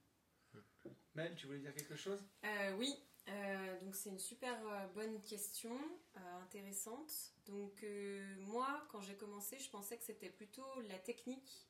[1.14, 2.24] Mel, tu voulais dire quelque chose?
[2.44, 2.94] Euh, oui,
[3.28, 4.58] euh, donc c'est une super
[4.94, 5.78] bonne question,
[6.16, 7.34] euh, intéressante.
[7.46, 11.68] Donc euh, moi, quand j'ai commencé, je pensais que c'était plutôt la technique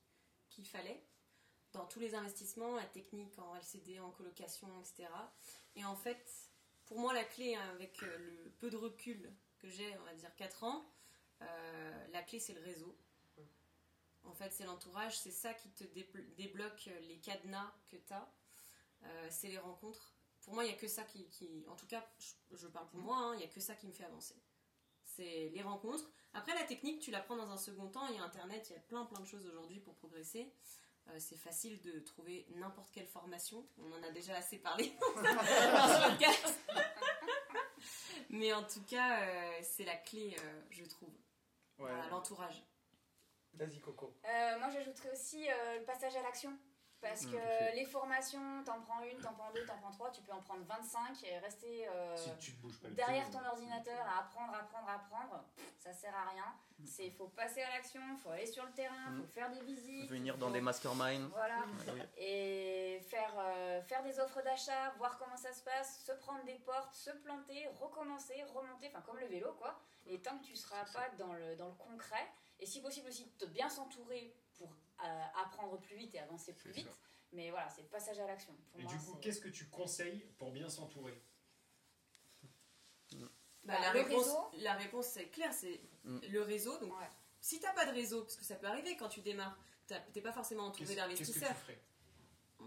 [0.49, 1.05] qu'il fallait
[1.73, 5.09] dans tous les investissements, la technique en LCD, en colocation, etc.
[5.75, 6.52] Et en fait,
[6.87, 10.15] pour moi, la clé, hein, avec euh, le peu de recul que j'ai, on va
[10.15, 10.85] dire 4 ans,
[11.43, 12.97] euh, la clé c'est le réseau.
[14.25, 18.29] En fait, c'est l'entourage, c'est ça qui te déblo- débloque les cadenas que tu as.
[19.31, 22.05] c'est les rencontres pour moi, il n'y a que ça qui, qui- en tout cas,
[22.19, 24.35] je, je parle pour moi, hein, il n'y a que ça qui me fait avancer.
[25.05, 26.11] C'est les rencontres.
[26.35, 28.07] Après, la technique, tu l'apprends dans un second temps.
[28.09, 30.53] Il y a Internet, il y a plein plein de choses aujourd'hui pour progresser.
[31.09, 33.67] Euh, c'est facile de trouver n'importe quelle formation.
[33.79, 36.59] On en a déjà assez parlé dans ce podcast.
[38.31, 41.13] Mais en tout cas, euh, c'est la clé, euh, je trouve.
[41.79, 41.91] Ouais.
[42.11, 42.65] L'entourage.
[43.55, 44.15] Vas-y, Coco.
[44.25, 46.57] Euh, moi, j'ajouterais aussi euh, le passage à l'action.
[47.03, 50.23] Parce Mm, que les formations, t'en prends une, t'en prends deux, t'en prends trois, tu
[50.23, 52.31] peux en prendre 25 et rester euh, Si
[52.93, 55.45] derrière ton ordinateur à apprendre, apprendre, apprendre.
[55.57, 56.45] pff, Ça sert à rien.
[56.79, 56.85] Mm.
[57.01, 59.63] Il faut passer à l'action, il faut aller sur le terrain, il faut faire des
[59.63, 60.09] visites.
[60.11, 61.29] Venir dans faut- des masterminds.
[61.33, 61.59] Voilà.
[61.93, 62.03] Oui.
[62.19, 66.55] Et faire, euh, faire des offres d'achat, voir comment ça se passe, se prendre des
[66.61, 69.77] portes, se planter, recommencer, remonter, enfin comme le vélo quoi.
[70.07, 72.27] Et tant que tu seras pas dans le, dans le concret,
[72.61, 74.52] et si possible aussi de bien s'entourer euh,
[75.37, 76.89] apprendre plus vite et avancer plus vite.
[77.33, 78.55] Mais voilà, c'est le passage à l'action.
[78.71, 81.23] Pour Et moi, du coup, qu'est-ce que tu conseilles pour bien s'entourer?
[83.13, 83.27] Bah,
[83.65, 84.29] Bah, la, réponse,
[84.59, 86.19] la réponse, c'est clair, c'est Mm.
[86.31, 86.77] le réseau.
[86.79, 87.09] Donc, Ouais.
[87.41, 90.33] si t'as pas de réseau, parce que ça peut arriver quand tu démarres, t'es pas
[90.33, 91.57] forcément entouré Qu'est-ce qu'est-ce que tu d'investisseurs.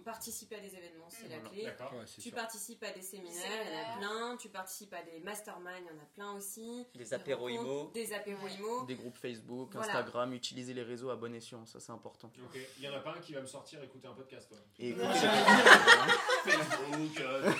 [0.05, 1.65] Participer à des événements, c'est la clé.
[1.65, 1.75] Ouais,
[2.15, 2.31] Tu sûr.
[2.35, 4.37] participes à des séminaires, il y en a plein.
[4.37, 6.85] Tu participes à des masterminds, il y en a plein aussi.
[6.93, 7.89] Des IMO.
[7.91, 8.53] Des apéros Ouais.
[8.53, 8.85] IMO.
[8.85, 9.87] Des groupes Facebook, Voilà.
[9.97, 12.31] Instagram, utiliser les réseaux à bon escient, ça c'est important.
[12.45, 12.59] Ok.
[12.77, 14.59] Il y en a pas un qui va me sortir écouter un podcast, toi.
[14.77, 14.93] Et.
[16.51, 17.51] Facebook, euh,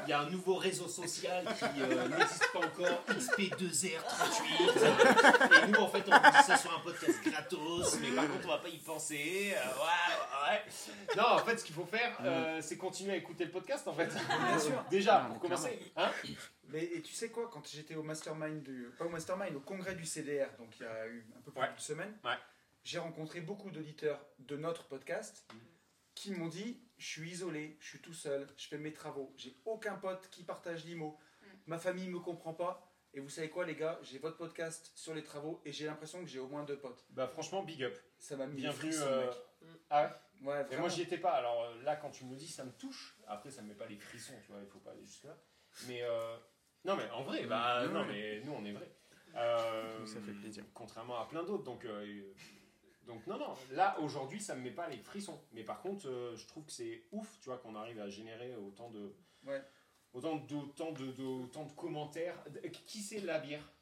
[0.06, 5.64] il y a un nouveau réseau social qui euh, n'existe pas encore, XP2R38.
[5.64, 8.44] Et nous, en fait, on vous dit ça sur un podcast gratos, mais par contre,
[8.46, 9.54] on va pas y penser.
[9.54, 10.62] euh, ouais, ouais.
[11.16, 13.94] Non, en fait, ce qu'il faut faire, euh, c'est continuer à écouter le podcast, en
[13.94, 14.08] fait.
[14.48, 14.84] Bien sûr.
[14.90, 15.78] Déjà, pour commencer.
[15.96, 16.10] Hein
[16.68, 19.94] Mais et tu sais quoi, quand j'étais au mastermind, du, pas au mastermind, au congrès
[19.94, 21.68] du CDR, donc il y a eu un peu plus Ouais.
[21.68, 22.36] d'une semaine, Ouais.
[22.84, 25.58] j'ai rencontré beaucoup d'auditeurs de notre podcast Mhm.
[26.14, 29.56] qui m'ont dit Je suis isolé, je suis tout seul, je fais mes travaux, j'ai
[29.64, 31.48] aucun pote qui partage l'IMO, Mhm.
[31.66, 32.88] ma famille me comprend pas.
[33.12, 36.20] Et vous savez quoi, les gars, j'ai votre podcast sur les travaux et j'ai l'impression
[36.20, 37.04] que j'ai au moins deux potes.
[37.10, 37.98] Bah, franchement, big up.
[38.18, 38.92] Ça m'a mis Bienvenue.
[38.92, 39.36] frissons, euh, mec.
[39.90, 40.02] Ah
[40.42, 41.32] ouais Ouais, Et moi, j'y étais pas.
[41.32, 43.16] Alors euh, là, quand tu me dis, ça me touche.
[43.26, 45.36] Après, ça me met pas les frissons, tu vois, il faut pas aller jusque-là.
[45.88, 46.36] Mais euh,
[46.84, 48.06] non, mais en vrai, bah Oui, non, oui.
[48.12, 48.94] mais nous, on est vrai.
[49.34, 50.64] Euh, Ça fait plaisir.
[50.72, 51.64] Contrairement à plein d'autres.
[51.64, 52.32] Donc, euh,
[53.12, 53.54] donc non, non.
[53.70, 55.40] Là, aujourd'hui, ça me met pas les frissons.
[55.52, 58.54] Mais par contre, euh, je trouve que c'est ouf, tu vois, qu'on arrive à générer
[58.56, 59.14] autant de.
[59.44, 59.62] Ouais.
[60.12, 62.36] Autant de, autant de, de- autant de commentaires.
[62.86, 63.72] Qui c'est la bière?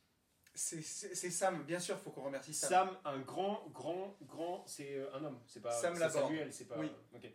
[0.55, 0.83] C'est
[1.31, 2.69] Sam, bien sûr, faut qu'on remercie Sam.
[2.69, 5.95] Sam, un grand, grand, grand, c'est euh, un homme, c'est pas Sam.
[5.97, 6.77] Samuel, c'est pas.
[6.79, 6.91] Oui.
[7.15, 7.31] ok.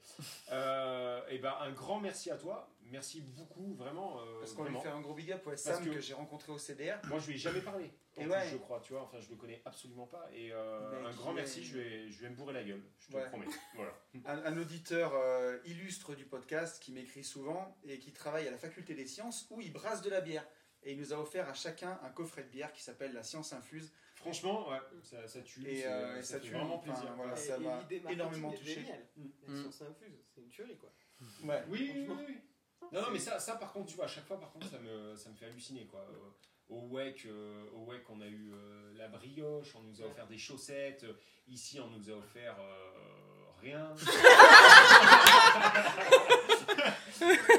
[0.51, 4.20] Euh, et ben un grand merci à toi, merci beaucoup, vraiment.
[4.22, 6.51] euh, Parce qu'on lui fait un gros big up, ouais, Sam que- que, j'ai rencontré
[6.51, 6.99] au CDR.
[7.05, 9.36] Moi je lui ai jamais parlé, Et plus, je crois, tu vois, enfin je le
[9.38, 10.28] connais absolument pas.
[10.34, 13.07] Et euh, un grand est- merci, je vais, je vais me bourrer la gueule, je
[13.07, 13.24] te Ouais.
[13.24, 13.47] le promets.
[13.76, 13.93] Voilà.
[14.26, 18.57] Un, un auditeur euh, illustre du podcast qui m'écrit souvent et qui travaille à la
[18.57, 20.45] faculté des sciences où il brasse de la bière.
[20.86, 23.53] Et il nous a offert à chacun un coffret de bière qui s'appelle la science
[23.53, 23.91] infuse.
[24.15, 27.13] Franchement, ouais, ça, ça tue, Et, euh, ça, tue, vraiment enfin, plaisir.
[27.15, 27.33] voilà.
[27.33, 27.81] Et- ça m'a
[28.11, 28.81] énormément touché.
[29.17, 29.25] Mm.
[29.47, 29.57] La Mm.
[29.61, 30.91] science infuse, c'est une tuerie quoi.
[31.43, 31.63] Ouais.
[31.69, 32.38] Oui, oui, oui, oui.
[32.91, 34.77] Non, non, mais ça, ça, par contre, tu vois, à chaque fois, par contre, ça
[34.79, 36.05] me, ça me fait halluciner, quoi.
[36.11, 36.29] Euh,
[36.69, 40.27] Au WEC, euh, au WEC, on a eu euh, la brioche, on nous a offert
[40.27, 41.05] des chaussettes.
[41.47, 42.91] Ici, on nous a offert euh,
[43.61, 43.93] rien.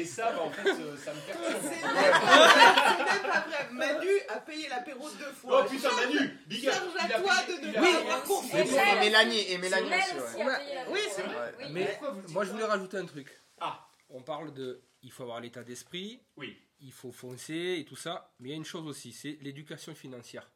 [0.00, 1.62] Et ça, bah, en fait, euh, ça me C'est perturbe.
[1.62, 3.68] c'est même pas vrai.
[3.72, 5.64] Manu a payé l'apéro deux fois.
[5.66, 6.72] Oh putain, Manu, big up.
[6.74, 8.54] Charge il à a toi payé- de il a payé- avoir confiance.
[8.54, 10.84] Et Et Mel- Mélanie, et Mélanie aussi, ouais.
[10.88, 11.54] Oui, c'est vrai.
[11.58, 11.64] Oui.
[11.70, 13.40] Mais Pourquoi vous le dites moi je voulais rajouter un truc.
[13.60, 13.86] Ah.
[14.08, 14.82] On parle de.
[15.02, 16.56] Il faut avoir l'état d'esprit, Oui.
[16.80, 18.32] il faut foncer et tout ça.
[18.38, 20.50] Mais il y a une chose aussi, c'est l'éducation financière.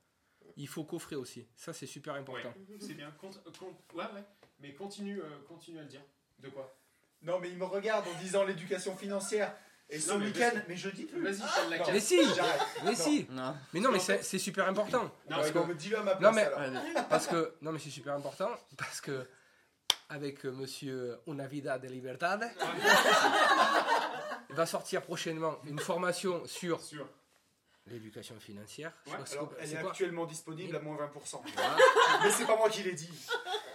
[0.56, 1.46] Il faut coffrer aussi.
[1.56, 2.48] Ça, c'est super important.
[2.50, 3.12] Ouais, c'est bien.
[3.22, 4.24] Ouais, ouais.
[4.60, 6.02] Mais continue, euh, continue à le dire.
[6.38, 6.74] De quoi?
[7.24, 9.52] Non, mais il me regarde en disant l'éducation financière.
[9.90, 11.20] Et mais week-end, mais je dis plus.
[11.22, 11.84] Vas-y, la Non.
[11.92, 12.60] Mais si J'arrête.
[12.84, 12.96] Mais Non.
[12.96, 13.56] si Non.
[13.74, 15.04] Mais non, mais c'est super important.
[15.04, 16.30] Non, parce que, non, mais dis-le à ma place.
[16.30, 17.08] Non, mais- alors.
[17.08, 17.54] Parce que.
[17.60, 18.50] Non, mais c'est super important.
[18.78, 19.26] Parce que.
[20.08, 22.48] Avec euh, monsieur Una Vida de Libertad,
[24.50, 26.80] il va sortir prochainement une formation sur.
[27.86, 28.92] L'éducation financière.
[29.06, 31.42] Ouais, Alors, elle est actuellement disponible à moins 20%.
[31.54, 31.76] Voilà.
[32.24, 33.10] mais c'est pas moi qui l'ai dit.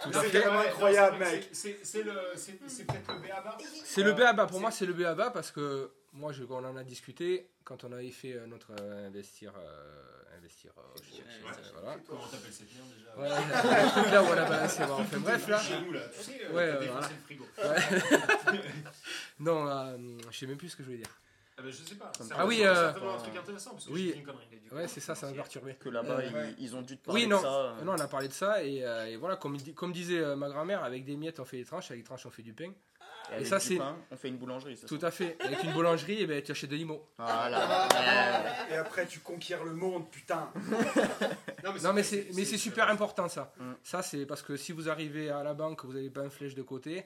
[0.02, 1.48] Tout Mais à c'est Ouais, incroyable, mec.
[1.52, 3.58] c'est- peut-être le BABA.
[3.84, 6.82] C'est le BABA, pour moi c'est le BABA parce que moi je, on en a
[6.82, 9.52] discuté quand on avait fait euh, notre euh, investir.
[9.56, 11.52] euh, investir euh, Ouais.
[11.82, 11.98] voilà.
[12.08, 15.18] Comment t'appelles cette merde déjà Ouais, le truc là où on a balancé, bon, enfin
[15.18, 15.60] bref là.
[15.60, 17.08] Chez nous, là, tu sais, Ouais, voilà.
[17.08, 17.46] le frigo.
[17.58, 18.58] Ouais.
[19.40, 19.96] non, euh,
[20.30, 21.10] je sais même plus ce que je voulais dire.
[21.62, 22.10] Ah je sais pas.
[22.36, 24.12] Ah oui, euh, un truc intéressant parce que oui.
[24.16, 24.46] une connerie.
[24.72, 25.74] Ouais, c'est ça, ça m'a perturbé.
[25.80, 26.54] Que là-bas, Euh, ils, ouais.
[26.58, 27.48] ils ont dû te parler Oui, non, de ça.
[27.52, 27.82] euh.
[27.84, 30.48] non, on a parlé de ça et, euh, et voilà, comme, comme disait euh, ma
[30.48, 32.72] grand-mère, avec des miettes on fait des tranches, avec des tranches on fait du pain.
[33.30, 34.76] Et avec ça, du c'est- pain, on fait une boulangerie.
[34.76, 34.86] ça.
[34.88, 35.36] Tout à fait.
[35.40, 37.04] Avec une boulangerie, et ben, tu achètes des limos.
[37.18, 37.86] Voilà.
[38.70, 40.50] Et après, tu conquiers le monde, putain.
[41.84, 43.52] Non mais c'est mais c'est super important ça.
[43.58, 43.72] Mm.
[43.82, 46.54] Ça c'est parce que si vous arrivez à la banque, vous n'avez pas un flèche
[46.54, 47.04] de côté.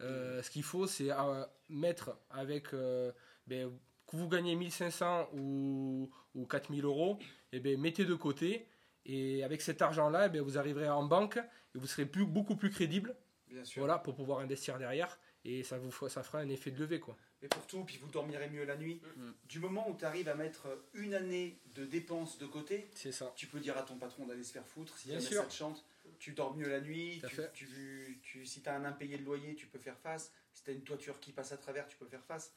[0.00, 3.12] euh, ce qu'il faut c'est euh, mettre avec euh,
[3.46, 3.70] ben,
[4.12, 7.18] que vous gagnez 1500 ou, ou 4000 euros,
[7.52, 8.66] et ben mettez de côté
[9.04, 12.54] et avec cet argent là, ben, vous arriverez en banque et vous serez plus, beaucoup
[12.56, 13.16] plus crédible,
[13.48, 13.80] Bien sûr.
[13.80, 17.00] voilà pour pouvoir investir derrière et ça vous fera- ça fera un effet de levée
[17.00, 17.16] quoi.
[17.42, 19.02] Et pour tout, puis vous dormirez mieux la nuit.
[19.16, 19.30] Mm.
[19.48, 23.32] Du moment où tu arrives à mettre une année de dépenses de côté, C'est ça.
[23.34, 24.96] tu peux dire à ton patron d'aller se faire foutre.
[24.96, 25.42] Si Bien jamais sûr.
[25.42, 25.84] ça te chante,
[26.20, 27.20] tu dors mieux la nuit.
[27.28, 30.32] Tu, tu- tu- si tu as un impayé de loyer, tu peux faire face.
[30.52, 32.54] Si tu as une toiture qui passe à travers, tu peux faire face.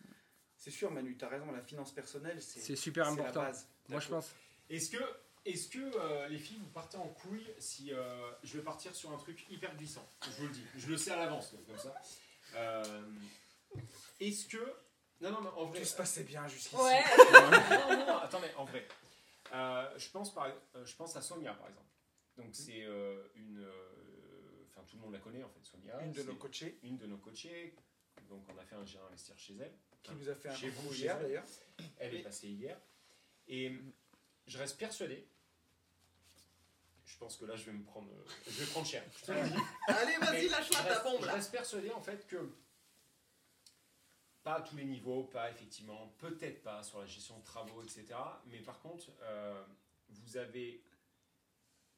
[0.58, 3.42] C'est sûr, Manu, tu as raison, la finance personnelle, c'est C'est super c'est important.
[3.42, 3.68] la base.
[3.90, 4.32] Moi je pense.
[4.70, 5.04] Est-ce que,
[5.46, 9.12] est-ce que euh, les filles, vous partez en couille si euh, je vais partir sur
[9.12, 10.08] un truc hyper glissant?
[10.24, 11.94] Je vous le dis, je le sais à l'avance, comme ça.
[12.56, 13.04] Euh,
[14.20, 14.58] est-ce que.
[15.22, 15.80] Non, non, mais en vrai.
[15.80, 16.76] Tout se passait bien jusqu'ici.
[16.76, 17.04] Ouais.
[17.34, 18.88] non, non, non, attends, mais en vrai.
[19.54, 20.48] Euh, je, pense par,
[20.84, 21.86] je pense à Sonia, par exemple.
[22.38, 23.60] Donc, c'est euh, une.
[23.64, 26.02] euh, Enfin, tout le monde la connaît, en fait, Sonia.
[26.04, 27.74] Une de C'est nos coachés Une de nos coachés.
[28.30, 29.72] Donc, on a fait un gérant investir chez elle.
[30.06, 31.46] Qui nous a fait un Chez vous, hier d'ailleurs.
[32.00, 32.80] Elle est passée hier.
[33.48, 33.78] Et
[34.48, 35.28] je reste persuadé.
[37.06, 39.04] Je pense que là, je vais me prendre, euh, je vais prendre cher.
[39.26, 39.32] Je.
[39.88, 41.34] Allez, vas-y, lâche-la je ta bombe Je là.
[41.34, 42.52] reste persuadé en fait que
[44.44, 48.06] pas à tous les niveaux, pas effectivement, peut-être pas sur la gestion de travaux, etc.
[48.48, 49.64] Mais par contre, euh,
[50.10, 50.84] vous avez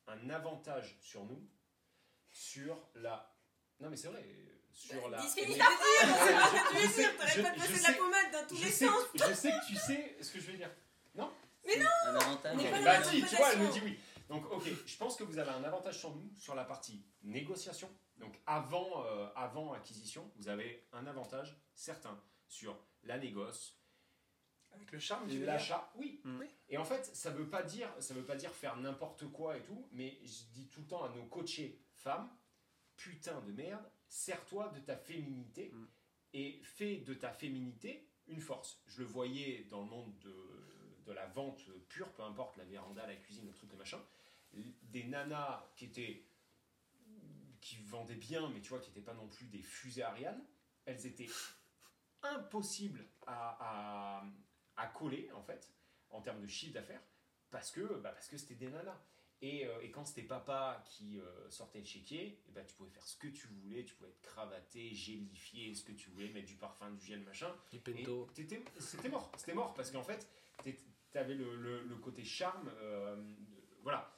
[0.08, 1.46] un avantage sur nous
[2.32, 3.34] sur la.
[3.80, 4.26] Non mais c'est vrai,
[4.78, 5.20] sur la.
[5.20, 7.02] Dis ce que tu mais- veux dire, sait pas ce que tu Je veux sais-
[7.02, 9.04] dire, t'arrêtes je- pas de la pommade dans tous les sais, sens.
[9.16, 10.72] je sais que tu sais ce que je veux dire.
[12.06, 12.56] Un avantage.
[12.56, 14.00] On est pas dans Bah la si, tu vois, elle me dit oui.
[14.30, 17.90] Donc ok, je pense que vous avez un avantage sur nous sur la partie négociation.
[18.18, 22.18] Donc avant, euh, avant acquisition, vous avez un avantage certain
[22.48, 23.78] sur la négoce,
[24.72, 25.92] Avec le charme, dire l'achat.
[25.96, 26.22] Oui.
[26.24, 26.44] Mm.
[26.70, 29.62] Et en fait, ça veut pas dire, ça veut pas dire faire n'importe quoi et
[29.64, 32.30] tout, mais je dis tout le temps à nos coachés femmes,
[32.96, 35.86] putain de merde, sers-toi de ta féminité Mm.
[36.34, 38.82] et fais de ta féminité une force.
[38.88, 43.06] Je le voyais dans le monde de, de la vente pure, peu importe la véranda,
[43.08, 44.02] la cuisine, le truc, le machin.
[44.84, 46.24] Des nanas qui étaient
[47.62, 50.42] qui vendaient bien, mais tu vois, qui n'étaient pas non plus des fusées Ariane,
[50.86, 51.30] elles étaient
[52.22, 54.26] impossibles à, à,
[54.78, 55.74] à coller, en fait,
[56.10, 57.02] en termes de chiffre d'affaires,
[57.50, 59.02] parce que bah, parce que c'était des nanas.
[59.44, 62.90] Et, euh, et quand c'était papa qui euh, sortait le chéquier, eh ben, tu pouvais
[62.90, 66.48] faire ce que tu voulais, tu pouvais être cravaté, gélifié, ce que tu voulais, mettre
[66.48, 67.54] du parfum, du gel, machin.
[67.72, 68.28] Du Et pento.
[68.80, 70.28] C'était mort, c'était mort, parce qu'en fait,
[70.64, 72.72] tu avais le, le- le côté charme.
[72.82, 73.16] euh,
[73.84, 74.12] voilà.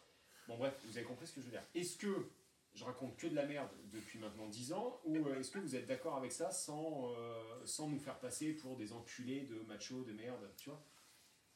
[0.47, 1.63] Bon, bref, vous avez compris ce que je veux dire.
[1.75, 2.29] Est-ce que
[2.73, 5.85] je raconte que de la merde depuis maintenant 10 ans, ou est-ce que vous êtes
[5.85, 10.13] d'accord avec ça sans, euh, sans nous faire passer pour des enculés de machos, de
[10.13, 10.81] merde, tu vois?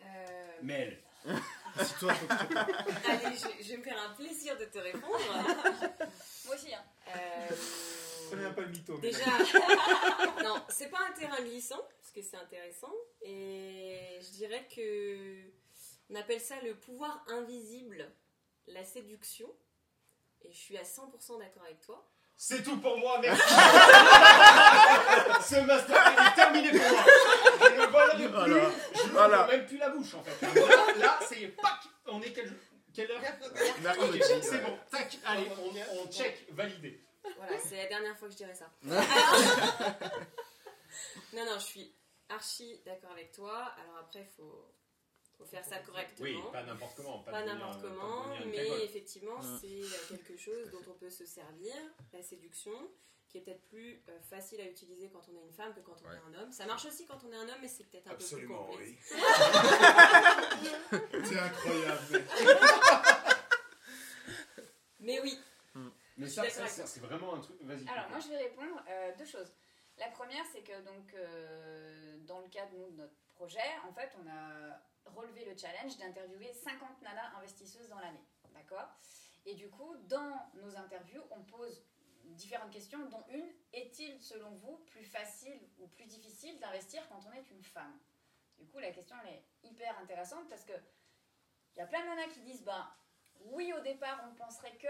[0.06, 1.02] Euh, Mel,
[1.84, 4.66] Si toi, faut que tu te allez, je, je vais me faire un plaisir de
[4.66, 5.18] te répondre.
[6.46, 6.84] Moi aussi, hein.
[7.16, 7.56] Euh,
[8.30, 8.98] Prenez un peu le mytho.
[8.98, 9.26] mais- Déjà,
[10.44, 12.94] non, c'est pas un terrain glissant, parce que c'est intéressant.
[13.22, 15.44] Et je dirais que
[16.10, 18.12] on appelle ça le pouvoir invisible,
[18.68, 19.52] la séduction.
[20.42, 22.06] Et je suis à 100% d'accord avec toi.
[22.38, 23.42] C'est tout pour moi, merci
[25.44, 27.04] Ce master est terminé pour moi
[27.60, 28.72] Je ne plus, Voilà.
[28.96, 29.48] je ne Voilà.
[29.48, 30.42] même plus la bouche en fait.
[30.60, 32.52] Là, là, c'est pac On est quel,
[32.94, 33.22] quelle heure
[33.82, 34.62] Mercredi, Ok, C'est ouais.
[34.62, 37.00] bon, tac, allez, on, on check, validé.
[37.38, 38.66] Voilà, c'est la dernière fois que je dirais ça.
[38.90, 39.04] Alors-
[41.34, 41.96] non, non, je suis
[42.30, 43.72] archi d'accord avec toi.
[43.82, 44.66] Alors après, il faut,
[45.44, 46.28] faut faire ça correctement.
[46.28, 47.20] Oui, pas n'importe comment.
[47.20, 48.82] Pas, n'importe pas comment, mais cagole.
[48.82, 49.58] effectivement, Mm.
[49.62, 51.74] c'est euh, quelque chose dont on peut se servir,
[52.14, 52.72] la séduction,
[53.30, 55.96] qui est peut-être plus euh, facile à utiliser quand on est une femme que quand
[56.04, 56.16] on Ouais.
[56.16, 56.52] est un homme.
[56.52, 59.14] Ça marche aussi quand on est un homme, mais c'est peut-être un peu plus complexe.
[61.24, 62.24] C'est incroyable.
[65.00, 65.38] Mais oui,
[66.18, 67.58] Mais Je ça, c'est vraiment un truc.
[67.62, 67.88] Vas-y.
[67.90, 69.52] Alors, moi, je vais répondre euh, deux choses.
[69.98, 74.28] La première, c'est que donc, euh, dans le cadre de notre projet, en fait, on
[74.30, 78.24] a relevé le challenge d'interviewer 50 nanas investisseuses dans l'année.
[78.54, 78.88] D'accord?
[79.46, 81.84] Et du coup, dans nos interviews, on pose
[82.24, 87.34] différentes questions, dont une est-il, selon vous, plus facile ou plus difficile d'investir quand on
[87.34, 88.00] est une femme?
[88.58, 90.74] Du coup, la question, est hyper intéressante parce que
[91.76, 92.88] il y a plein de nanas qui disent ben,
[93.46, 94.88] oui, au départ, on penserait que,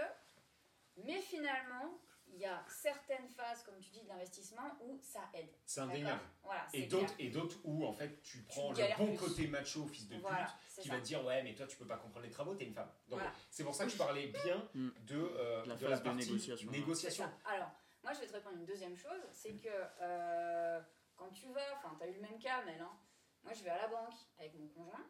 [0.98, 1.98] mais finalement,
[2.34, 5.48] il y a certaines phases, comme tu dis, d'investissement où ça aide.
[5.64, 6.20] C'est indéniable.
[6.42, 9.16] Voilà, Et d'autres, et d'autres où en fait tu prends le bon plus.
[9.28, 10.94] côté macho, fils de Voilà, pute, qui ça.
[10.94, 12.90] va te dire ouais mais toi tu peux pas comprendre les travaux, t'es une femme.
[13.08, 13.32] Donc Voilà.
[13.50, 14.88] c'est pour ça que je parlais bien Mm.
[15.02, 16.70] de, euh, De la de phase la de partie négociation.
[16.70, 17.30] Négociation.
[17.46, 17.70] Alors,
[18.02, 19.68] moi, je vais te répondre une deuxième chose, c'est que
[20.00, 20.80] euh,
[21.16, 22.90] quand tu vas, enfin, tu as eu le même cas, Mel, hein.
[23.44, 25.06] moi, je vais à la banque avec mon conjoint,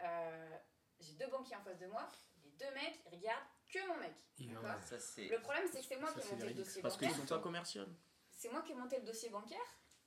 [0.00, 0.56] euh,
[0.98, 2.08] j'ai deux banquiers en face de moi,
[2.42, 3.44] les deux mecs, ils regardent
[3.74, 4.12] que mon mec.
[4.38, 4.82] D'accord.
[4.84, 5.28] Ça, c'est.
[5.28, 7.20] Le problème, c'est que c'est moi Ça, qui ai monté le dossier Parce qu'ils bancaire.
[7.28, 7.84] sont pas commerciaux.
[8.30, 9.58] C'est moi qui ai monté le dossier bancaire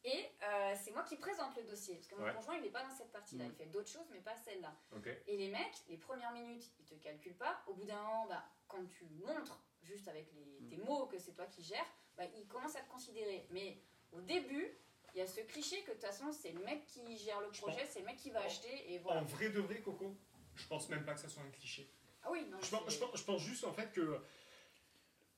[0.04, 1.96] et euh, c'est moi qui présente le dossier.
[1.96, 2.34] Parce que mon Ouais.
[2.34, 3.46] conjoint, il n'est pas dans cette partie-là.
[3.46, 3.48] Mm.
[3.48, 4.76] Il fait d'autres choses, mais pas celle-là.
[5.28, 7.62] Et les mecs, les premières minutes, ils te calculent pas.
[7.68, 10.70] Au bout d'un moment, bah, quand tu montres juste avec les, Mm.
[10.70, 11.86] tes mots que c'est toi qui gères,
[12.18, 13.48] bah, ils commencent à te considérer.
[13.52, 14.68] Mais au début,
[15.14, 17.52] il y a ce cliché que de toute façon, c'est le mec qui gère le
[17.52, 19.22] Je projet, c'est le mec qui va En- acheter et voilà.
[19.22, 20.16] En vrai de vrai, Coco,
[20.56, 21.90] je pense même pas que ça soit un cliché.
[22.28, 22.58] Ah oui, non.
[22.62, 24.20] Je pense, c'est- je pense- je pense juste en fait que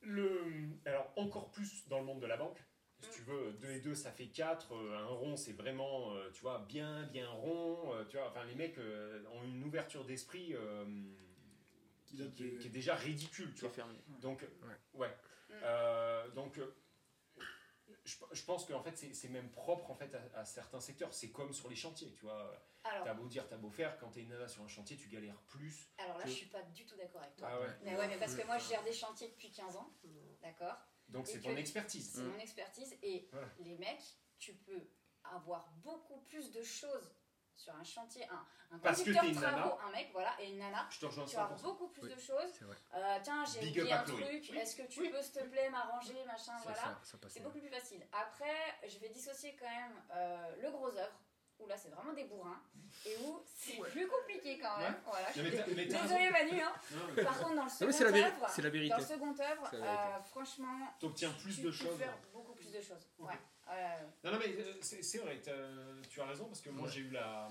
[0.02, 0.42] le.
[0.86, 2.58] Alors encore plus dans le monde de la banque.
[3.02, 6.42] Si tu veux, 2 et 2 ça fait 4, un rond c'est vraiment, euh, tu
[6.42, 7.94] vois, bien, bien rond.
[7.94, 10.84] euh, tu vois, enfin les mecs euh, ont une ouverture d'esprit euh,
[12.06, 13.70] qui, Qui date qui est, de- qui est déjà ridicule, tu vois.
[13.70, 13.96] fermé.
[14.22, 14.46] Donc,
[14.96, 15.08] ouais.
[15.50, 15.54] Mm.
[15.64, 16.76] Euh, donc, euh,
[18.10, 21.14] je, je pense qu'en fait, c'est même propre en fait à, à certains secteurs.
[21.14, 22.52] C'est comme sur les chantiers, tu vois.
[22.84, 25.40] T'as beau dire, t'as beau faire, quand t'es une nana sur un chantier, tu galères
[25.48, 25.90] plus.
[25.98, 27.50] alors là, que- je suis pas du tout d'accord avec toi.
[27.52, 27.68] Ah ouais.
[27.84, 29.94] Mais ouais, mais parce que moi, je gère des chantiers depuis 15 ans.
[30.42, 30.78] D'accord
[31.10, 32.14] Donc c'est ton expertise.
[32.16, 32.98] C'est mon expertise.
[33.04, 33.48] Et Voilà.
[33.60, 34.90] les mecs, tu peux
[35.24, 37.12] avoir beaucoup plus de choses
[37.60, 38.26] sur un chantier.
[38.30, 39.78] Un, un conducteur une travaux, nana.
[39.88, 40.88] un mec, voilà, et une nana.
[40.90, 41.64] Je te rejoins Tu vas avoir 100%.
[41.64, 42.16] beaucoup plus Oui.
[42.16, 42.54] de choses.
[42.96, 44.18] Euh, tiens, j'ai oublié un truc.
[44.52, 44.58] Oui.
[44.58, 45.10] Est-ce que tu Oui.
[45.10, 47.00] peux, s'il te plaît, m'arranger, machin, voilà.
[47.28, 48.06] C'est beaucoup plus facile.
[48.14, 51.20] Après, je vais dissocier quand même euh, le gros œuvre,
[51.60, 52.62] où là c'est vraiment des bourrins,
[53.06, 54.96] et où c'est plus compliqué quand même.
[55.06, 55.52] Voilà, je suis
[55.88, 56.74] désolée Manu, hein.
[56.92, 58.90] Non, Par contre, dans le second c'est la, véri- œuvre, c'est la vérité.
[58.90, 60.04] dans le second œuvre, C'est la vérité.
[60.18, 61.98] euh, franchement, T'obtiens plus tu de peux choses.
[61.98, 63.08] faire beaucoup plus de choses.
[63.20, 63.34] Ouais.
[63.70, 65.42] Euh, Non, non, mais euh, c'est c'est vrai,
[66.10, 66.92] tu as raison, parce que moi Ouais.
[66.94, 67.48] j'ai eu la.
[67.48, 67.50] euh,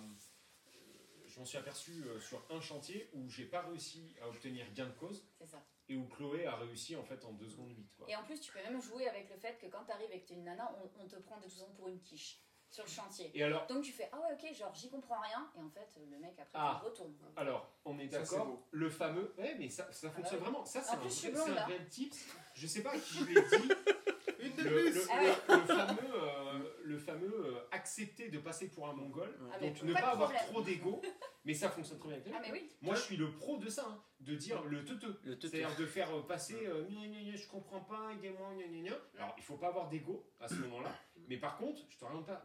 [1.26, 4.86] Je m'en suis aperçu euh, sur un chantier où j'ai pas réussi à obtenir gain
[4.86, 5.62] de cause c'est ça.
[5.88, 7.86] et où Chloé a réussi en fait en 2 secondes 8.
[7.96, 8.06] Quoi.
[8.10, 10.20] Et en plus, tu peux même jouer avec le fait que quand tu arrives et
[10.20, 12.40] que tu es une nana, on, on te prend de toute façon pour une quiche
[12.70, 13.30] sur le chantier.
[13.34, 15.88] Et alors, Donc tu fais ah ouais ok genre j'y comprends rien et en fait
[16.10, 16.80] le mec après Ah.
[16.82, 17.14] il retourne.
[17.36, 19.34] alors, on est d'accord, le fameux.
[19.38, 20.44] Ouais, mais ça, ça fonctionne oui.
[20.44, 20.64] vraiment.
[20.64, 22.26] Ça, c'est un, plus, je vrai- un réel tips.
[22.54, 23.68] Je sais pas à qui je l'ai dit.
[24.40, 25.34] Une de Le, plus le- Ah ouais.
[25.48, 26.47] le- le fameux, euh,
[26.88, 29.36] le fameux euh, accepter de passer pour un mongol.
[29.52, 31.00] Ah, Donc ne pas pas avoir trop d'ego,
[31.44, 32.68] mais ça fonctionne très bien Ah mais oui.
[32.82, 35.20] Moi je suis le pro de ça, hein, de dire le teuteux.
[35.24, 35.38] Le.
[35.40, 38.88] C'est-à-dire de faire euh, passer euh, gna, gna, gna, je comprends pas, aidez-moi, gna, gna,
[38.90, 38.96] gna.
[39.16, 40.94] Alors il faut pas avoir d'ego à ce moment-là,
[41.28, 42.44] mais par contre, je te raconte pas,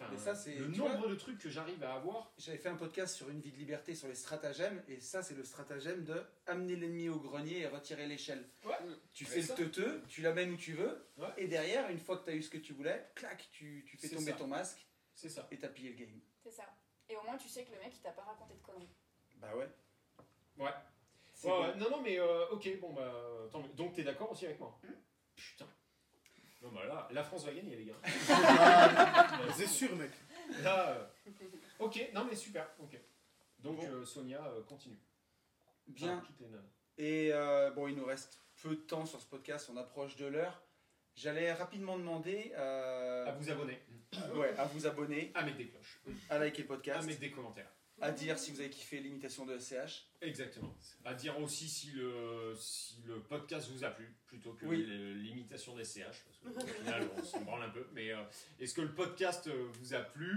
[0.00, 2.32] enfin, Mais ça, c'est- le nombre vois- de trucs que j'arrive à avoir.
[2.38, 5.34] J'avais fait un podcast sur une vie de liberté sur les stratagèmes, et ça, c'est
[5.34, 8.48] le stratagème de amener l'ennemi au grenier et retirer l'échelle.
[8.64, 8.74] Ouais.
[9.12, 11.28] Tu fais le teuteux, tu l'amènes où tu veux, Ouais.
[11.36, 13.96] et derrière, une fois que tu as eu ce que tu voulais, clac, tu, tu
[13.96, 14.36] fais C'est tomber ça.
[14.38, 15.46] ton masque C'est ça.
[15.50, 16.20] et t'as pillé le game.
[16.42, 16.64] C'est ça.
[17.08, 18.88] Et au moins, tu sais que le mec, il t'a pas raconté de conneries.
[19.36, 19.68] Bah ouais.
[20.58, 20.70] Ouais.
[21.34, 21.62] C'est Ouais, bon.
[21.68, 21.74] ouais.
[21.76, 23.12] Non, non, mais euh, ok, bon, bah,
[23.50, 23.68] tant mieux.
[23.74, 24.92] Donc, t'es d'accord aussi avec moi Hmm.
[25.34, 25.66] Putain.
[26.62, 27.94] Non, bah là, la France va gagner, les gars.
[29.56, 30.10] C'est sûr, mec.
[30.62, 31.06] Là, euh,
[31.80, 32.98] ok, non, mais super, ok.
[33.58, 33.86] Donc, Bon.
[33.90, 34.98] euh, Sonia, euh, continue.
[35.88, 36.14] Bien.
[36.18, 36.62] Enfin, toutes les nanas.
[36.98, 40.26] Et euh, bon, il nous reste peu de temps sur ce podcast, on approche de
[40.26, 40.62] l'heure.
[41.14, 43.78] J'allais rapidement demander euh, À vous abonner,
[44.34, 46.00] ouais, à vous abonner, à mettre des cloches,
[46.30, 47.70] à liker le à podcast, mettre des commentaires.
[48.00, 50.06] À dire si vous avez kiffé l'imitation de SCH.
[50.22, 50.74] Exactement.
[51.04, 54.84] À dire aussi si le, si le podcast vous a plu, plutôt que Oui.
[54.86, 57.86] l'imitation des CH, parce qu'au final, on s'en branle un peu.
[57.92, 58.22] Mais euh,
[58.58, 60.36] est-ce que le podcast euh, vous a plu?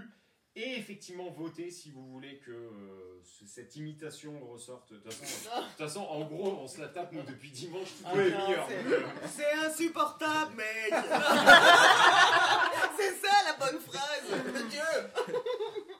[0.57, 4.93] Et effectivement, votez si vous voulez que euh, ce- cette imitation ressorte.
[4.93, 7.89] De toute façon, de toute façon, en gros, on se la tape, nous, depuis dimanche,
[7.97, 8.13] toutes Ah
[9.27, 10.93] C'est insupportable, mec
[12.97, 15.11] C'est ça la bonne phrase de Dieu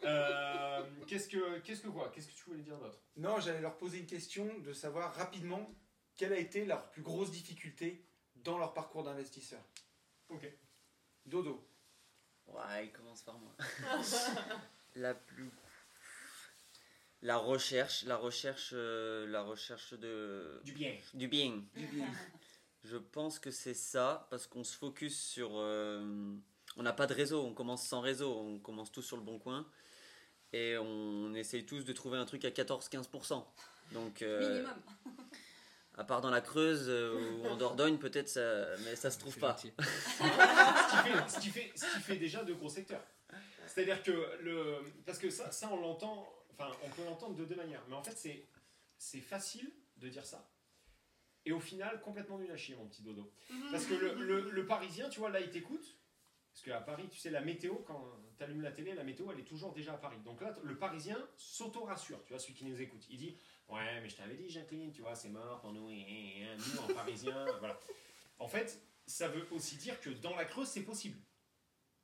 [0.05, 1.27] euh, Qu'est-ce
[2.03, 2.99] que qu'est-ce que quoi Qu'est-ce que tu voulais dire d'autre?
[3.15, 5.73] Non, j'allais leur poser une question de savoir rapidement
[6.15, 9.61] quelle a été leur plus grosse difficulté dans leur parcours d'investisseur.
[10.29, 10.51] Ok.
[11.25, 11.67] Dodo.
[12.47, 13.55] Ouais, il commence par moi.
[14.95, 15.49] la plus.
[17.21, 20.61] La recherche, la recherche, euh, la recherche de.
[20.63, 20.95] Du bien.
[21.13, 21.63] Du bien.
[21.75, 22.07] Du bien.
[22.83, 25.51] Je pense que c'est ça, parce qu'on se focus sur.
[25.53, 26.35] euh,
[26.77, 29.39] on n'a pas de réseau, on commence sans réseau, on commence tous sur le bon
[29.39, 29.67] coin.
[30.55, 33.43] Et on essaye tous de trouver un truc à 14-15%.
[33.91, 34.21] Donc.
[34.21, 34.73] euh, Minimum.
[35.97, 39.37] à part dans la Creuse euh, ou en Dordogne, peut-être, ça, mais ça se trouve
[39.37, 39.57] pas.
[39.57, 39.79] ce, qui
[41.03, 43.03] fait, ce, qui fait, ce qui fait déjà de gros secteurs.
[43.67, 44.77] C'est-à-dire que le.
[45.05, 46.25] Parce que ça, ça on l'entend.
[46.57, 47.83] Enfin, on peut l'entendre de deux manières.
[47.89, 48.47] Mais en fait, c'est,
[48.97, 50.49] c'est facile de dire ça.
[51.45, 53.29] Et au final, complètement nul à chier, mon petit dodo.
[53.71, 55.95] Parce que le, le- le Parisien, tu vois, là, il t'écoute.
[56.55, 58.01] Parce qu'à Paris, tu sais, la météo, quand
[58.37, 60.19] tu allumes la télé, la météo, elle est toujours déjà à Paris.
[60.23, 63.05] Donc là, le Parisien s'auto-rassure, tu vois, celui qui nous écoute.
[63.09, 63.35] Il dit
[63.67, 66.93] Ouais, mais je t'avais dit, Jacqueline, tu vois, c'est mort pour nous, et, nous, en
[66.93, 67.77] Parisien, voilà.
[68.39, 71.19] En fait, ça veut aussi dire que dans la Creuse, c'est possible.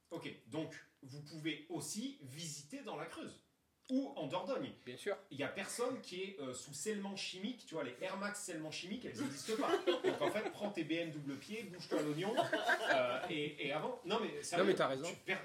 [0.09, 3.41] Ok, donc vous pouvez aussi visiter dans la Creuse
[3.91, 4.71] ou en Dordogne.
[4.85, 5.15] Bien sûr.
[5.29, 8.41] Il n'y a personne qui est euh, sous scellement chimique, tu vois, les Air Max
[8.43, 9.71] scellement chimiques, elles n'existent pas.
[10.07, 12.33] Donc en fait, prends tes BM double pied, bouge-toi l'oignon,
[12.93, 13.99] euh, et, et avant.
[14.05, 15.07] Non mais, sérieux, Non, mais t'as raison.
[15.09, 15.37] tu- per-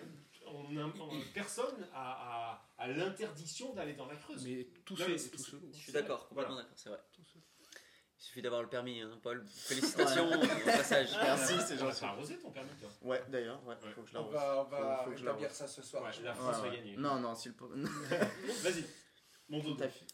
[0.47, 4.44] on a- on- personne a l'interdiction d'aller dans la Creuse.
[4.47, 6.62] Mais tout ce- Je suis d'accord, complètement Voilà.
[6.62, 7.01] d'accord, c'est vrai.
[8.18, 9.44] Il suffit d'avoir le permis, hein, Paul.
[9.48, 11.10] Félicitations au passage.
[11.22, 12.04] Merci, c'est Tu gentil.
[12.04, 13.90] as arrosé ton permis, toi Ouais, d'ailleurs, ouais, Ouais.
[13.94, 14.34] faut que je On l'arrose.
[14.34, 16.02] va, on va Faut- faut établir ça ce soir.
[16.04, 16.96] Ouais, la Ouais, France va gagner.
[16.96, 17.66] Non, non, s'il peut.
[18.62, 18.84] Vas-y,
[19.48, 19.76] mon dodo.
[19.76, 20.06] T'as fi-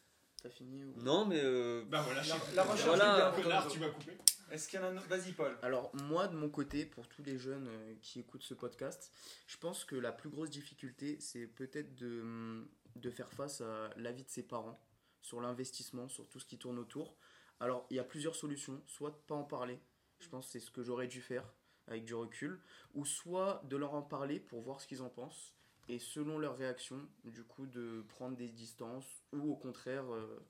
[0.42, 0.94] t'as fini ou...
[0.96, 3.32] Non, mais euh, Bah voilà, La, je- la recherche Voilà.
[3.40, 4.18] Connard, tu m'as coupé.
[4.50, 5.06] Est-ce qu'il y en a un autre?
[5.08, 5.56] Vas-y, Paul.
[5.62, 9.10] Alors moi de mon côté, pour tous les jeunes euh, qui écoutent ce podcast,
[9.46, 13.90] je pense que la plus grosse difficulté, c'est peut-être de, hum, de faire face à
[13.96, 14.78] l'avis de ses parents
[15.22, 17.16] sur l'investissement, sur tout ce qui tourne autour.
[17.60, 19.80] Alors il y a plusieurs solutions, soit de pas en parler,
[20.18, 21.52] je pense que c'est ce que j'aurais dû faire
[21.86, 22.60] avec du recul,
[22.94, 25.54] ou soit de leur en parler pour voir ce qu'ils en pensent,
[25.88, 30.46] et selon leur réaction, du coup de prendre des distances, ou au contraire euh,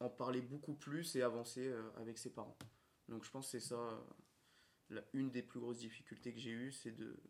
[0.00, 2.58] en parler beaucoup plus et avancer euh, avec ses parents.
[3.08, 4.02] Donc je pense que c'est ça,
[4.90, 7.22] euh, une des plus grosses difficultés que j'ai eues, c'est de,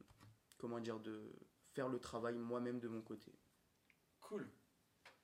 [0.59, 1.33] comment dire, de
[1.73, 3.33] faire le travail moi-même de mon côté.
[4.21, 4.51] Cool.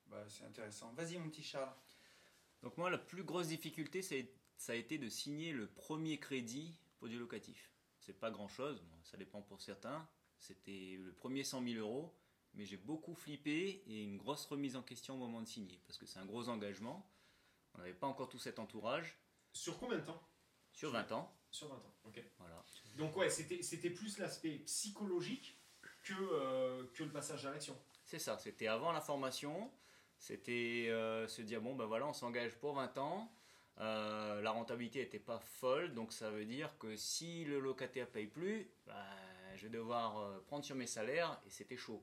[0.06, 0.92] Bah, c'est intéressant.
[0.94, 1.74] Vas-y, mon petit Charles.
[2.62, 7.08] Donc moi, la plus grosse difficulté, ça a été de signer le premier crédit pour
[7.08, 7.70] du locatif.
[8.00, 10.08] C'est pas grand-chose, ça dépend pour certains.
[10.38, 12.14] C'était le premier 100 000 euros,
[12.54, 15.98] mais j'ai beaucoup flippé et une grosse remise en question au moment de signer, parce
[15.98, 17.10] que c'est un gros engagement.
[17.74, 19.18] On n'avait pas encore tout cet entourage,
[19.52, 20.22] Sur combien de temps?
[20.72, 21.34] Sur 20 ans.
[21.50, 22.22] Sur 20 ans, ok.
[22.38, 22.62] Voilà.
[22.96, 25.58] Donc ouais, c'était c'était plus l'aspect psychologique
[26.02, 27.76] que, euh, que le passage à l'action.
[28.04, 29.70] C'est ça, c'était avant la formation.
[30.18, 33.30] C'était euh, se dire, bon, ben voilà, on s'engage pour 20 ans.
[33.78, 38.26] Euh, la rentabilité n'était pas folle, donc ça veut dire que si le locataire paye
[38.26, 38.94] plus, ben,
[39.56, 42.02] je vais devoir euh, prendre sur mes salaires et c'était chaud.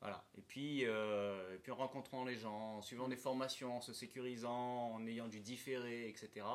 [0.00, 0.24] Voilà.
[0.36, 0.86] Et puis,
[1.62, 5.40] puis en rencontrant les gens, en suivant des formations, en se sécurisant, en ayant du
[5.40, 6.46] différé, etc.,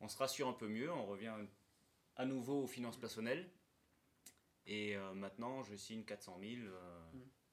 [0.00, 1.34] on se rassure un peu mieux, on revient
[2.14, 3.50] à nouveau aux finances personnelles.
[4.66, 7.00] Et maintenant, je signe 400 000 euh,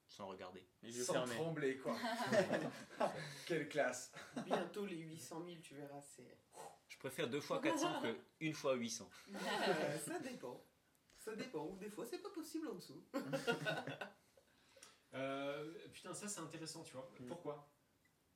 [0.10, 0.68] sans regarder.
[0.82, 1.36] les yeux Sans fermés.
[1.36, 1.96] trembler, quoi.
[3.46, 4.12] Quelle classe.
[4.46, 6.38] Bientôt les 800 000, tu verras, c'est...
[6.90, 9.10] Je préfère deux fois 400 que une fois 800.
[9.34, 10.62] Euh, ça dépend.
[11.18, 11.66] Ça dépend.
[11.68, 13.04] Ou des fois, c'est pas possible en dessous.
[15.16, 17.12] Euh, putain, ça c'est intéressant, tu vois.
[17.28, 17.68] Pourquoi?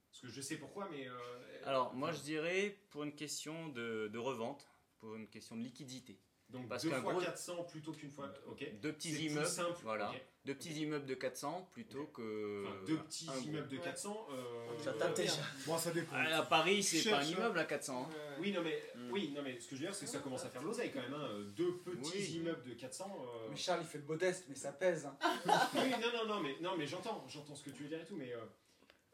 [0.09, 1.07] Parce que je sais pourquoi, mais.
[1.07, 4.67] euh, Alors, moi, je dirais pour une question de, de revente,
[4.97, 6.19] pour une question de liquidité.
[6.49, 8.31] Donc Parce deux fois gros- 400 plutôt qu'une fois.
[8.45, 8.63] Ok.
[8.79, 10.11] Deux petits immeubles, simple, voilà.
[10.45, 12.65] Deux petits immeubles de 400 plutôt que.
[12.67, 13.41] Enfin, deux petits un gros.
[13.43, 14.27] immeubles de 400.
[14.31, 15.41] euh, Ça tape déjà.
[15.65, 16.15] Bon, ça dépend.
[16.15, 18.07] À à Paris, c'est pas un immeuble à 400.
[18.11, 18.15] hein.
[18.39, 19.11] Oui, non, mais, Mm.
[19.11, 20.91] oui, non, mais ce que je veux dire, c'est que ça commence à faire l'oseille
[20.91, 21.13] quand même.
[21.13, 21.39] hein.
[21.55, 22.31] Deux petits Oui.
[22.35, 23.17] immeubles de 400.
[23.19, 25.05] euh, Mais Charles, il fait le modeste, mais ça pèse.
[25.07, 25.17] hein.
[25.75, 28.05] oui, non, non, non, mais, non, mais j'entends, j'entends ce que tu veux dire et
[28.05, 28.39] tout, mais euh,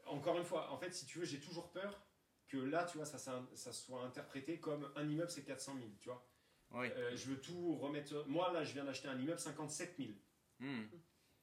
[0.06, 2.02] encore une fois, en fait, si tu veux, j'ai toujours peur
[2.48, 5.86] que là, tu vois, ça, ça, ça soit interprété comme un immeuble, c'est 400 000,
[6.00, 6.26] tu vois.
[6.72, 6.86] Oui.
[6.96, 8.24] Euh, je veux tout remettre.
[8.28, 10.10] Moi, là, je viens d'acheter un immeuble 57 000.
[10.60, 10.82] Hmm.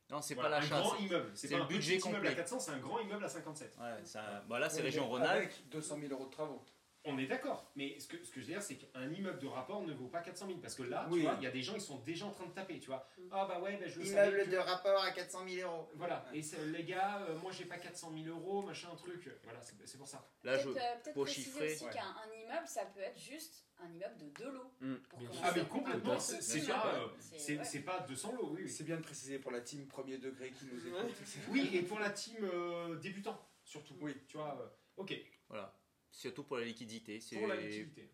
[0.10, 0.80] Non, c'est Voilà, pas un l'achat.
[0.80, 1.32] grand c'est- immeuble.
[1.36, 2.42] C'est pas le un budget petit immeuble à complet.
[2.44, 3.78] 400, c'est un grand immeuble à 57.
[3.78, 5.36] Ouais, ça, bah là, c'est région Rhône-Alpes.
[5.52, 6.64] Avec 200 000 euros de travaux.
[7.10, 9.48] On est d'accord, mais ce que, ce que je veux dire, c'est qu'un immeuble de
[9.48, 11.20] rapport ne vaut pas 400 000 parce que là, Oui.
[11.20, 12.88] tu vois, il y a des gens, ils sont déjà en train de taper, tu
[12.88, 13.08] vois.
[13.32, 15.90] Ah bah ouais, bah, je le savais Immeuble que- de rapport à 400 000 euros.
[15.96, 19.30] Voilà, et les gars, euh, moi j'ai pas 400 000 euros, machin, truc.
[19.44, 20.28] Voilà, c'est c'est pour ça.
[20.44, 21.74] Là, je, Peut-être euh, peut-être pour préciser chiffrer.
[21.76, 24.74] aussi qu'un un immeuble, ça peut être juste un immeuble de deux lots.
[25.10, 25.40] Commencer.
[25.44, 27.84] Ah, mais complètement, petit c'est pas, euh, C'est- c'est ouais.
[27.86, 28.64] pas 200 lots, oui.
[28.64, 28.70] oui.
[28.70, 31.16] C'est bien de préciser pour la team premier degré qui nous écoute.
[31.50, 33.96] Oui, et pour la team euh, débutant, surtout.
[34.02, 34.14] Oui.
[34.28, 35.14] Tu vois, euh, ok,
[35.48, 35.74] Voilà.
[36.18, 37.20] Surtout pour la liquidité.
[37.34, 38.10] Pour la liquidité.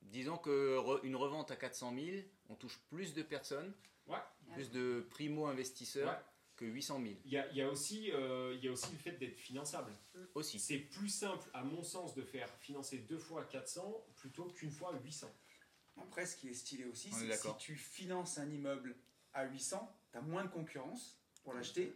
[0.00, 3.74] Disons que re- une revente à 400 000, on touche plus de personnes,
[4.06, 4.16] Ouais.
[4.54, 6.18] plus de primo-investisseurs Ouais.
[6.56, 8.90] que 800 000 Il y a, il y a aussi, euh, il y a aussi
[8.92, 9.92] le fait d'être finançable.
[10.34, 10.58] aussi.
[10.58, 14.98] C'est plus simple, à mon sens, de faire financer deux fois 400 plutôt qu'une fois
[15.04, 15.30] 800.
[15.98, 18.96] Après, ce qui est stylé aussi, est c'est que si tu finances un immeuble
[19.34, 21.92] à 800, tu as moins de concurrence pour l'acheter.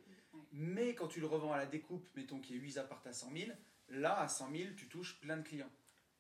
[0.53, 3.13] Mais quand tu le revends à la découpe, mettons qu'il y ait 8 appart à
[3.15, 3.51] 100 000,
[3.89, 5.71] là, à 100 000, tu touches plein de clients.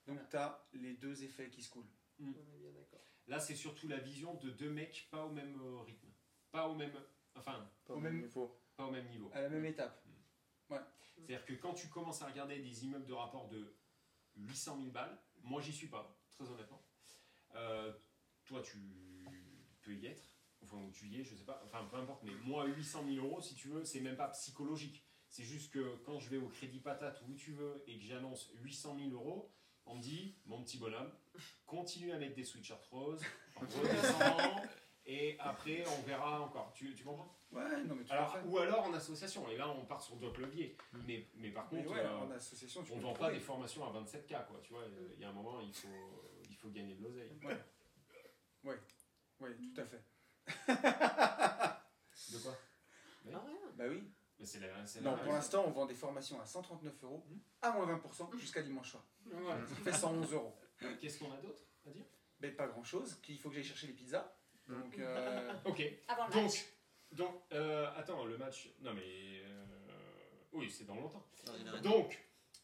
[0.06, 1.88] Donc, tu as les deux effets qui se coulent.
[2.20, 3.00] On est bien d'accord.
[3.26, 6.08] Là, c'est surtout la vision de deux mecs pas au même euh, rythme.
[6.50, 6.92] Pas au même.
[7.34, 8.58] Enfin, Pas Au même même- niveau.
[8.76, 9.30] pas au même niveau.
[9.34, 10.02] À la même étape.
[11.14, 13.74] C'est-à-dire que quand tu commences à regarder des immeubles de rapport de
[14.36, 16.82] 800 000 balles, moi j'y suis pas, très honnêtement.
[17.56, 17.92] Euh,
[18.44, 18.78] toi, tu
[19.82, 20.22] peux y être,
[20.62, 23.26] enfin, ou tu y es, je sais pas, enfin peu importe, mais moi 800 000
[23.26, 25.04] euros, si tu veux, c'est même pas psychologique.
[25.28, 28.04] C'est juste que quand je vais au crédit patate ou où tu veux et que
[28.04, 29.50] j'annonce 800 000 euros,
[29.86, 31.10] on me dit, mon petit bonhomme,
[31.66, 33.22] continue à mettre des sweatshirts roses,
[33.56, 34.62] en redescendant,
[35.06, 36.72] et après on verra encore.
[36.74, 37.34] Tu, tu comprends?
[37.50, 38.46] Ouais, non, mais tout alors, à fait.
[38.46, 40.76] ou alors en association, et là on part sur d'autres leviers.
[41.06, 43.40] Mais, mais par Mais contre, ouais, euh, en association, tu on peux vend pas des
[43.40, 44.60] formations à 27K, quoi.
[44.62, 45.88] Tu vois, il y a un moment, il faut,
[46.50, 47.32] il faut gagner de l'oseille.
[48.64, 48.74] Oui,
[49.74, 50.02] tout à fait.
[52.32, 52.58] De quoi?
[53.32, 53.58] Ah, rien.
[53.76, 54.02] Bah oui.
[54.38, 57.24] Mais c'est la, c'est Non, la pour l'instant, on vend des formations à 139 euros,
[57.62, 59.04] à moins 20% jusqu'à dimanche soir.
[59.26, 59.66] Voilà.
[59.66, 60.54] Ça fait 111 euros.
[61.00, 62.04] Qu'est-ce qu'on a d'autre à dire?
[62.40, 64.32] Mais pas grand chose, qu'il faut que j'aille chercher les pizzas.
[64.68, 65.82] Donc, euh, Ok.
[66.06, 66.64] Avant le Donc, match.
[67.12, 68.68] donc euh, attends, le match.
[68.80, 69.40] Non, mais.
[69.44, 69.64] euh,
[70.52, 71.26] oui, c'est dans longtemps.
[71.82, 72.16] Donc,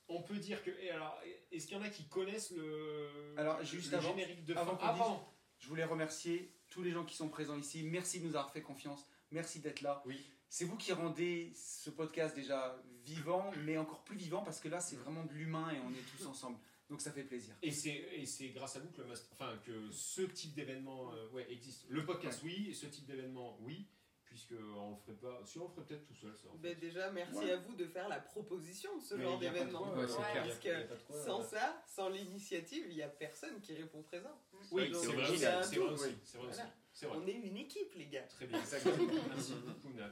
[0.08, 0.70] on peut dire que.
[0.70, 1.18] Et alors,
[1.50, 4.76] est-ce qu'il y en a qui connaissent le, Alors, juste le avant- générique de avant
[4.76, 7.82] fin qu'on dise- Avant je voulais remercier tous les gens qui sont présents ici.
[7.84, 9.08] Merci de nous avoir fait confiance.
[9.30, 10.02] Merci d'être là.
[10.04, 10.30] Oui.
[10.56, 14.78] C'est vous qui rendez ce podcast déjà vivant, mais encore plus vivant parce que là,
[14.78, 16.58] c'est vraiment de l'humain et on est tous ensemble.
[16.88, 17.56] Donc ça fait plaisir.
[17.60, 21.12] Et c'est, et c'est grâce à vous que, le must- enfin, que ce type d'événement
[21.12, 21.86] euh, ouais, existe.
[21.88, 23.88] Le podcast, oui, et ce type d'événement, oui,
[24.26, 25.40] puisque on le ferait pas.
[25.44, 26.46] Si on le ferait peut-être tout seul, ça.
[26.48, 26.58] en fait.
[26.58, 27.50] Ben déjà, merci Ouais.
[27.50, 29.92] à vous de faire la proposition de ce Mais genre d'événement.
[29.92, 34.40] Ouais, Parce que quoi, sans ça, sans l'initiative, il n'y a personne qui répond présent.
[34.70, 35.82] Oui, c'est vrai, aussi, c'est vrai tout.
[35.94, 36.04] aussi.
[36.24, 36.56] C'est vrai aussi.
[36.58, 36.74] Voilà.
[36.94, 37.18] C'est vrai.
[37.20, 38.22] On est une équipe, les gars.
[38.22, 38.58] Très bien.
[39.34, 40.10] Merci beaucoup, Nat.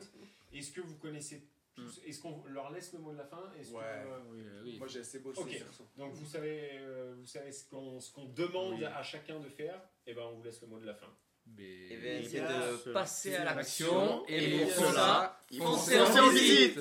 [0.53, 3.51] Est-ce que vous connaissez tous Est-ce qu'on leur laisse le mot de la fin?
[3.59, 3.83] Est-ce que, Ouais.
[3.85, 4.79] euh, Oui, oui.
[4.79, 5.51] Moi, j'ai assez bossé Ok.
[5.53, 5.89] perso.
[5.97, 8.85] donc vous savez, euh, vous savez ce qu'on ce qu'on demande Oui.
[8.85, 9.81] à chacun de faire?
[10.07, 11.07] Et ben on vous laisse le mot de la fin.
[11.47, 11.87] Mais...
[11.91, 14.29] Eh bien, Les c'est gars, de passer à Action, l'action.
[14.29, 16.81] et Et pour cela, foncez en visite.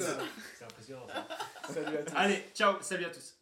[0.57, 1.07] C'est impressionnant.
[1.69, 2.13] Salut à tous.
[2.15, 3.40] Allez, ciao, salut à tous.